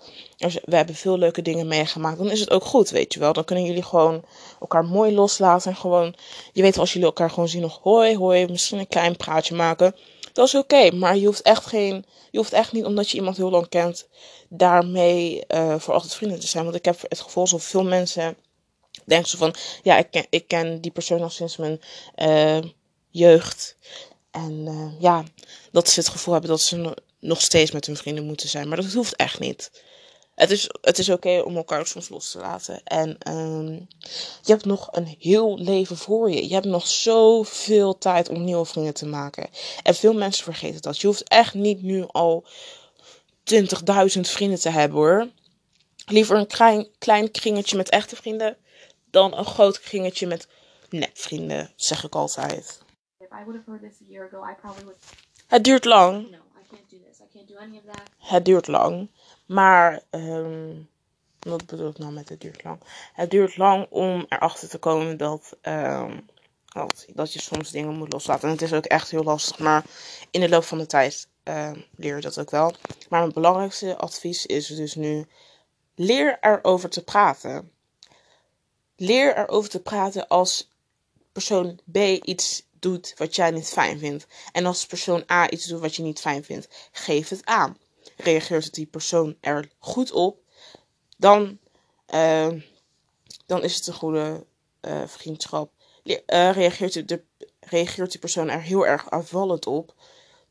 We 0.65 0.75
hebben 0.75 0.95
veel 0.95 1.17
leuke 1.17 1.41
dingen 1.41 1.67
meegemaakt. 1.67 2.17
Dan 2.17 2.31
is 2.31 2.39
het 2.39 2.51
ook 2.51 2.65
goed, 2.65 2.89
weet 2.89 3.13
je 3.13 3.19
wel. 3.19 3.33
Dan 3.33 3.43
kunnen 3.43 3.65
jullie 3.65 3.83
gewoon 3.83 4.23
elkaar 4.59 4.85
mooi 4.85 5.13
loslaten. 5.13 5.71
En 5.71 5.77
gewoon, 5.77 6.15
je 6.53 6.61
weet 6.61 6.77
als 6.77 6.93
jullie 6.93 7.07
elkaar 7.07 7.29
gewoon 7.29 7.49
zien 7.49 7.61
nog 7.61 7.79
hoi 7.81 8.17
hoi. 8.17 8.47
Misschien 8.47 8.79
een 8.79 8.87
klein 8.87 9.15
praatje 9.15 9.55
maken. 9.55 9.95
Dat 10.33 10.47
is 10.47 10.55
oké. 10.55 10.91
maar 10.91 11.17
je 11.17 11.25
hoeft 11.25 11.41
echt 11.41 11.65
geen, 11.65 12.05
je 12.31 12.37
hoeft 12.37 12.53
echt 12.53 12.71
niet 12.71 12.85
omdat 12.85 13.09
je 13.09 13.17
iemand 13.17 13.37
heel 13.37 13.49
lang 13.49 13.69
kent. 13.69 14.07
Daarmee 14.49 15.43
uh, 15.47 15.75
voor 15.79 15.93
altijd 15.93 16.13
vrienden 16.15 16.39
te 16.39 16.47
zijn. 16.47 16.63
Want 16.63 16.75
ik 16.75 16.85
heb 16.85 17.01
het 17.07 17.21
gevoel 17.21 17.47
zo 17.47 17.57
veel 17.57 17.83
mensen 17.83 18.37
denken 19.05 19.29
zo 19.29 19.37
van, 19.37 19.55
ja 19.83 19.97
ik 19.97 20.11
ken, 20.11 20.25
ik 20.29 20.47
ken 20.47 20.81
die 20.81 20.91
persoon 20.91 21.21
al 21.21 21.29
sinds 21.29 21.57
mijn 21.57 21.81
uh, 22.15 22.69
jeugd. 23.09 23.77
En 24.31 24.65
uh, 24.67 25.01
ja, 25.01 25.23
dat 25.71 25.89
ze 25.89 25.99
het 25.99 26.09
gevoel 26.09 26.33
hebben 26.33 26.51
dat 26.51 26.61
ze 26.61 26.95
nog 27.19 27.41
steeds 27.41 27.71
met 27.71 27.85
hun 27.85 27.97
vrienden 27.97 28.25
moeten 28.25 28.49
zijn. 28.49 28.67
Maar 28.67 28.81
dat 28.81 28.93
hoeft 28.93 29.15
echt 29.15 29.39
niet. 29.39 29.71
Het 30.35 30.51
is, 30.51 30.69
het 30.81 30.99
is 30.99 31.09
oké 31.09 31.39
om 31.39 31.55
elkaar 31.55 31.87
soms 31.87 32.09
los 32.09 32.31
te 32.31 32.39
laten. 32.39 32.81
En 32.83 33.17
um, 33.29 33.87
je 34.41 34.51
hebt 34.51 34.65
nog 34.65 34.87
een 34.91 35.15
heel 35.19 35.57
leven 35.57 35.97
voor 35.97 36.31
je. 36.31 36.47
Je 36.47 36.53
hebt 36.53 36.65
nog 36.65 36.87
zoveel 36.87 37.97
tijd 37.97 38.29
om 38.29 38.43
nieuwe 38.43 38.65
vrienden 38.65 38.93
te 38.93 39.05
maken. 39.05 39.49
En 39.83 39.95
veel 39.95 40.13
mensen 40.13 40.43
vergeten 40.43 40.81
dat. 40.81 41.01
Je 41.01 41.07
hoeft 41.07 41.27
echt 41.27 41.53
niet 41.53 41.81
nu 41.81 42.05
al 42.07 42.45
20.000 43.53 44.19
vrienden 44.19 44.59
te 44.59 44.69
hebben 44.69 44.97
hoor. 44.97 45.27
Liever 46.05 46.37
een 46.37 46.47
klein, 46.47 46.87
klein 46.97 47.31
kringetje 47.31 47.77
met 47.77 47.89
echte 47.89 48.15
vrienden. 48.15 48.57
Dan 49.11 49.37
een 49.37 49.45
groot 49.45 49.79
kringetje 49.79 50.27
met 50.27 50.47
nepvrienden, 50.89 51.73
zeg 51.75 52.03
ik 52.03 52.15
altijd. 52.15 52.81
Het 55.47 55.63
duurt 55.63 55.85
lang. 55.85 56.37
Het 58.17 58.45
duurt 58.45 58.67
lang. 58.67 59.09
Maar, 59.45 60.01
um, 60.11 60.89
wat 61.39 61.65
bedoel 61.65 61.89
ik 61.89 61.97
nou 61.97 62.11
met 62.11 62.29
het 62.29 62.41
duurt 62.41 62.63
lang? 62.63 62.79
Het 63.13 63.31
duurt 63.31 63.57
lang 63.57 63.87
om 63.89 64.25
erachter 64.29 64.69
te 64.69 64.77
komen 64.77 65.17
dat, 65.17 65.57
um, 65.61 66.25
dat, 66.65 67.05
dat 67.13 67.33
je 67.33 67.41
soms 67.41 67.71
dingen 67.71 67.95
moet 67.95 68.13
loslaten. 68.13 68.47
En 68.47 68.53
het 68.53 68.61
is 68.61 68.73
ook 68.73 68.85
echt 68.85 69.11
heel 69.11 69.23
lastig. 69.23 69.59
Maar 69.59 69.83
in 70.31 70.41
de 70.41 70.49
loop 70.49 70.63
van 70.63 70.77
de 70.77 70.85
tijd 70.85 71.27
uh, 71.43 71.71
leer 71.95 72.15
je 72.15 72.21
dat 72.21 72.39
ook 72.39 72.51
wel. 72.51 72.73
Maar 73.09 73.19
mijn 73.19 73.33
belangrijkste 73.33 73.97
advies 73.97 74.45
is 74.45 74.67
dus 74.67 74.95
nu: 74.95 75.25
leer 75.95 76.37
erover 76.41 76.89
te 76.89 77.03
praten. 77.03 77.71
Leer 78.95 79.37
erover 79.37 79.69
te 79.69 79.81
praten 79.81 80.27
als 80.27 80.71
persoon 81.31 81.79
B 81.91 81.97
iets 81.97 82.63
doet 82.79 83.13
wat 83.17 83.35
jij 83.35 83.51
niet 83.51 83.69
fijn 83.69 83.99
vindt. 83.99 84.27
En 84.51 84.65
als 84.65 84.85
persoon 84.85 85.23
A 85.31 85.49
iets 85.49 85.65
doet 85.65 85.79
wat 85.79 85.95
je 85.95 86.03
niet 86.03 86.19
fijn 86.19 86.43
vindt, 86.43 86.89
geef 86.91 87.29
het 87.29 87.45
aan. 87.45 87.77
Reageert 88.17 88.73
die 88.73 88.85
persoon 88.85 89.37
er 89.39 89.69
goed 89.79 90.11
op, 90.11 90.39
dan, 91.17 91.59
uh, 92.13 92.51
dan 93.45 93.63
is 93.63 93.75
het 93.75 93.87
een 93.87 93.93
goede 93.93 94.45
uh, 94.81 95.07
vriendschap. 95.07 95.71
Uh, 96.03 96.15
reageert, 96.51 97.07
de, 97.07 97.23
reageert 97.59 98.11
die 98.11 98.19
persoon 98.19 98.49
er 98.49 98.61
heel 98.61 98.87
erg 98.87 99.09
afvallend 99.09 99.65
op, 99.65 99.93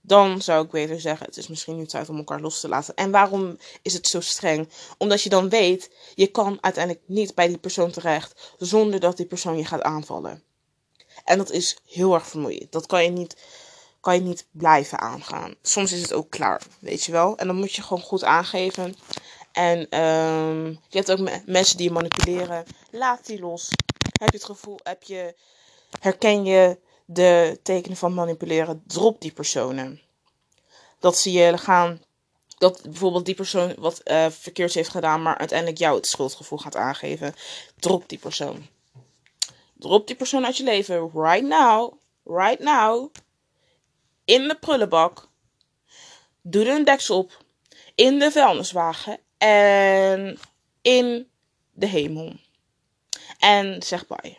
dan 0.03 0.43
zou 0.43 0.65
ik 0.65 0.71
beter 0.71 1.01
zeggen: 1.01 1.27
het 1.27 1.37
is 1.37 1.49
misschien 1.49 1.77
nu 1.77 1.87
tijd 1.87 2.09
om 2.09 2.17
elkaar 2.17 2.41
los 2.41 2.61
te 2.61 2.69
laten. 2.69 2.95
En 2.95 3.11
waarom 3.11 3.59
is 3.83 3.93
het 3.93 4.09
zo 4.09 4.21
streng? 4.21 4.69
Omdat 4.99 5.23
je 5.23 5.29
dan 5.29 5.49
weet, 5.49 5.91
je 6.15 6.27
kan 6.27 6.59
uiteindelijk 6.61 7.05
niet 7.07 7.35
bij 7.35 7.49
die 7.49 7.59
persoon 7.59 7.91
terecht 7.91 8.55
zonder 8.59 9.01
dat 9.01 9.17
die 9.17 9.27
persoon 9.27 9.57
je 9.57 9.65
gaat 9.65 9.83
aanvallen. 9.83 10.43
En 11.25 11.39
dat 11.39 11.51
is 11.51 11.79
heel 11.87 12.15
erg 12.15 12.27
vermoeiend. 12.27 12.73
Dat 12.73 12.87
kan 12.87 13.05
je 13.05 13.11
niet, 13.11 13.37
kan 14.01 14.15
je 14.15 14.21
niet 14.21 14.47
blijven 14.51 14.99
aangaan. 14.99 15.55
Soms 15.63 15.93
is 15.93 16.03
het 16.03 16.13
ook 16.13 16.31
klaar, 16.31 16.63
weet 16.79 17.05
je 17.05 17.13
wel. 17.13 17.37
En 17.37 17.47
dan 17.47 17.57
moet 17.57 17.75
je 17.75 17.83
gewoon 17.83 18.03
goed 18.03 18.25
aangeven. 18.25 18.95
En 19.53 20.01
um, 20.01 20.69
je 20.89 20.97
hebt 20.99 21.11
ook 21.11 21.31
mensen 21.47 21.77
die 21.77 21.87
je 21.87 21.93
manipuleren. 21.93 22.65
Laat 22.91 23.27
die 23.27 23.41
los. 23.41 23.69
Heb 24.21 24.31
je 24.31 24.37
het 24.37 24.47
gevoel, 24.47 24.79
heb 24.83 25.03
je, 25.03 25.35
herken 26.01 26.45
je 26.45 26.79
de 27.15 27.61
tekenen 27.63 27.97
van 27.97 28.15
manipuleren? 28.15 28.83
Drop 28.87 29.21
die 29.21 29.33
personen. 29.33 30.01
Dat 30.99 31.17
ze 31.17 31.33
je 31.33 31.59
gaan 31.59 32.01
dat 32.63 32.83
bijvoorbeeld 32.83 33.25
die 33.25 33.35
persoon 33.35 33.75
wat 33.79 34.01
uh, 34.05 34.27
verkeerds 34.31 34.75
heeft 34.75 34.89
gedaan, 34.89 35.23
maar 35.23 35.39
uiteindelijk 35.39 35.79
jou 35.79 35.97
het 35.97 36.07
schuldgevoel 36.07 36.59
gaat 36.59 36.77
aangeven. 36.77 37.35
Drop 37.77 38.09
die 38.09 38.19
persoon. 38.19 38.67
Drop 39.75 40.07
die 40.07 40.17
persoon 40.17 40.45
uit 40.45 40.57
je 40.57 40.65
leven. 40.65 41.11
Right 41.15 41.43
now. 41.43 41.93
Right 42.25 42.59
now. 42.59 43.15
In 44.25 44.49
de 44.49 44.55
prullenbak. 44.55 45.29
Doe 46.43 46.65
er 46.65 46.77
een 46.77 46.85
deksel 46.85 47.19
op. 47.19 47.45
In 47.95 48.19
de 48.19 48.31
vuilniswagen. 48.31 49.19
En 49.39 50.39
in 50.83 51.29
de 51.73 51.87
hemel. 51.87 52.33
En 53.39 53.83
zeg 53.83 54.07
bye. 54.07 54.39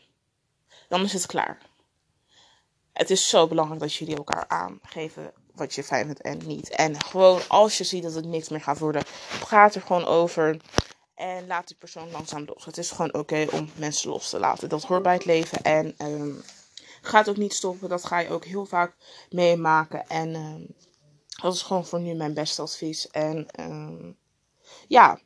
Dan 0.88 1.04
is 1.04 1.14
het 1.14 1.26
klaar. 1.26 1.62
Het 2.94 3.10
is 3.10 3.30
zo 3.30 3.48
belangrijk 3.48 3.82
dat 3.82 3.94
jullie 3.94 4.16
elkaar 4.16 4.46
aangeven 4.48 5.34
wat 5.56 5.74
je 5.74 5.84
fijn 5.84 6.06
vindt 6.06 6.22
en 6.22 6.42
niet. 6.46 6.70
En 6.70 7.04
gewoon 7.04 7.42
als 7.48 7.78
je 7.78 7.84
ziet 7.84 8.04
dat 8.04 8.14
het 8.14 8.26
niks 8.26 8.50
meer 8.50 8.62
gaat 8.62 8.80
worden, 8.80 9.04
praat 9.40 9.76
er 9.76 9.82
gewoon 9.82 10.06
over. 10.06 10.62
En 11.16 11.48
laat 11.48 11.68
die 11.68 11.78
persoon 11.78 12.12
langzaam 12.12 12.46
los. 12.46 12.66
Het 12.66 12.78
is 12.78 12.92
gewoon 12.92 13.14
oké 13.14 13.48
om 13.52 13.70
mensen 13.76 14.10
los 14.10 14.30
te 14.30 14.40
laten. 14.40 14.70
Dat 14.70 14.84
hoort 14.84 15.04
bij 15.04 15.14
het 15.14 15.26
leven. 15.26 15.62
En 15.62 15.96
um, 16.02 16.44
gaat 17.02 17.30
ook 17.30 17.38
niet 17.38 17.54
stoppen. 17.54 17.90
Dat 17.90 18.06
ga 18.06 18.20
je 18.20 18.30
ook 18.30 18.46
heel 18.46 18.66
vaak 18.66 18.96
meemaken. 19.30 20.08
En 20.08 20.36
um, 20.36 20.76
dat 21.42 21.54
is 21.54 21.62
gewoon 21.62 21.86
voor 21.86 22.00
nu 22.00 22.14
mijn 22.14 22.34
beste 22.34 22.62
advies. 22.62 23.08
En 23.08 23.48
um, 23.60 24.18
ja, 24.88 25.20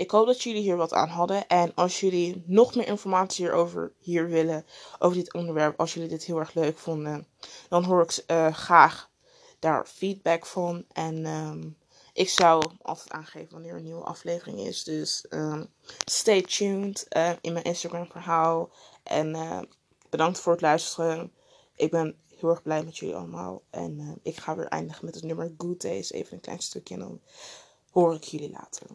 ik 0.00 0.10
hoop 0.10 0.26
dat 0.26 0.42
jullie 0.42 0.62
hier 0.62 0.76
wat 0.76 0.92
aan 0.92 1.08
hadden. 1.08 1.46
En 1.46 1.74
als 1.74 2.00
jullie 2.00 2.42
nog 2.46 2.74
meer 2.74 2.86
informatie 2.86 3.44
hierover 3.44 3.92
hier 3.98 4.28
willen, 4.28 4.66
over 4.98 5.16
dit 5.16 5.34
onderwerp, 5.34 5.80
als 5.80 5.94
jullie 5.94 6.08
dit 6.08 6.24
heel 6.24 6.38
erg 6.38 6.54
leuk 6.54 6.78
vonden, 6.78 7.26
dan 7.68 7.84
hoor 7.84 8.02
ik 8.02 8.24
uh, 8.26 8.54
graag 8.54 9.10
daar 9.58 9.86
feedback 9.86 10.46
van. 10.46 10.84
En 10.92 11.26
um, 11.26 11.76
ik 12.12 12.28
zou 12.28 12.70
altijd 12.82 13.10
aangeven 13.10 13.52
wanneer 13.52 13.74
een 13.74 13.82
nieuwe 13.82 14.04
aflevering 14.04 14.58
is. 14.58 14.84
Dus 14.84 15.26
um, 15.30 15.72
stay 16.04 16.42
tuned 16.42 17.06
uh, 17.16 17.30
in 17.40 17.52
mijn 17.52 17.64
Instagram 17.64 18.06
verhaal. 18.06 18.70
En 19.02 19.34
uh, 19.34 19.60
bedankt 20.10 20.40
voor 20.40 20.52
het 20.52 20.62
luisteren. 20.62 21.32
Ik 21.76 21.90
ben 21.90 22.16
heel 22.36 22.48
erg 22.48 22.62
blij 22.62 22.84
met 22.84 22.98
jullie 22.98 23.16
allemaal. 23.16 23.62
En 23.70 24.18
ik 24.22 24.36
ga 24.36 24.56
weer 24.56 24.68
eindigen 24.68 25.04
met 25.04 25.14
het 25.14 25.24
nummer 25.24 25.54
Good 25.58 25.80
Days. 25.80 26.12
Even 26.12 26.34
een 26.34 26.40
klein 26.40 26.60
stukje 26.60 26.94
en 26.94 27.00
dan 27.00 27.20
hoor 27.90 28.14
ik 28.14 28.24
jullie 28.24 28.50
later. 28.50 28.86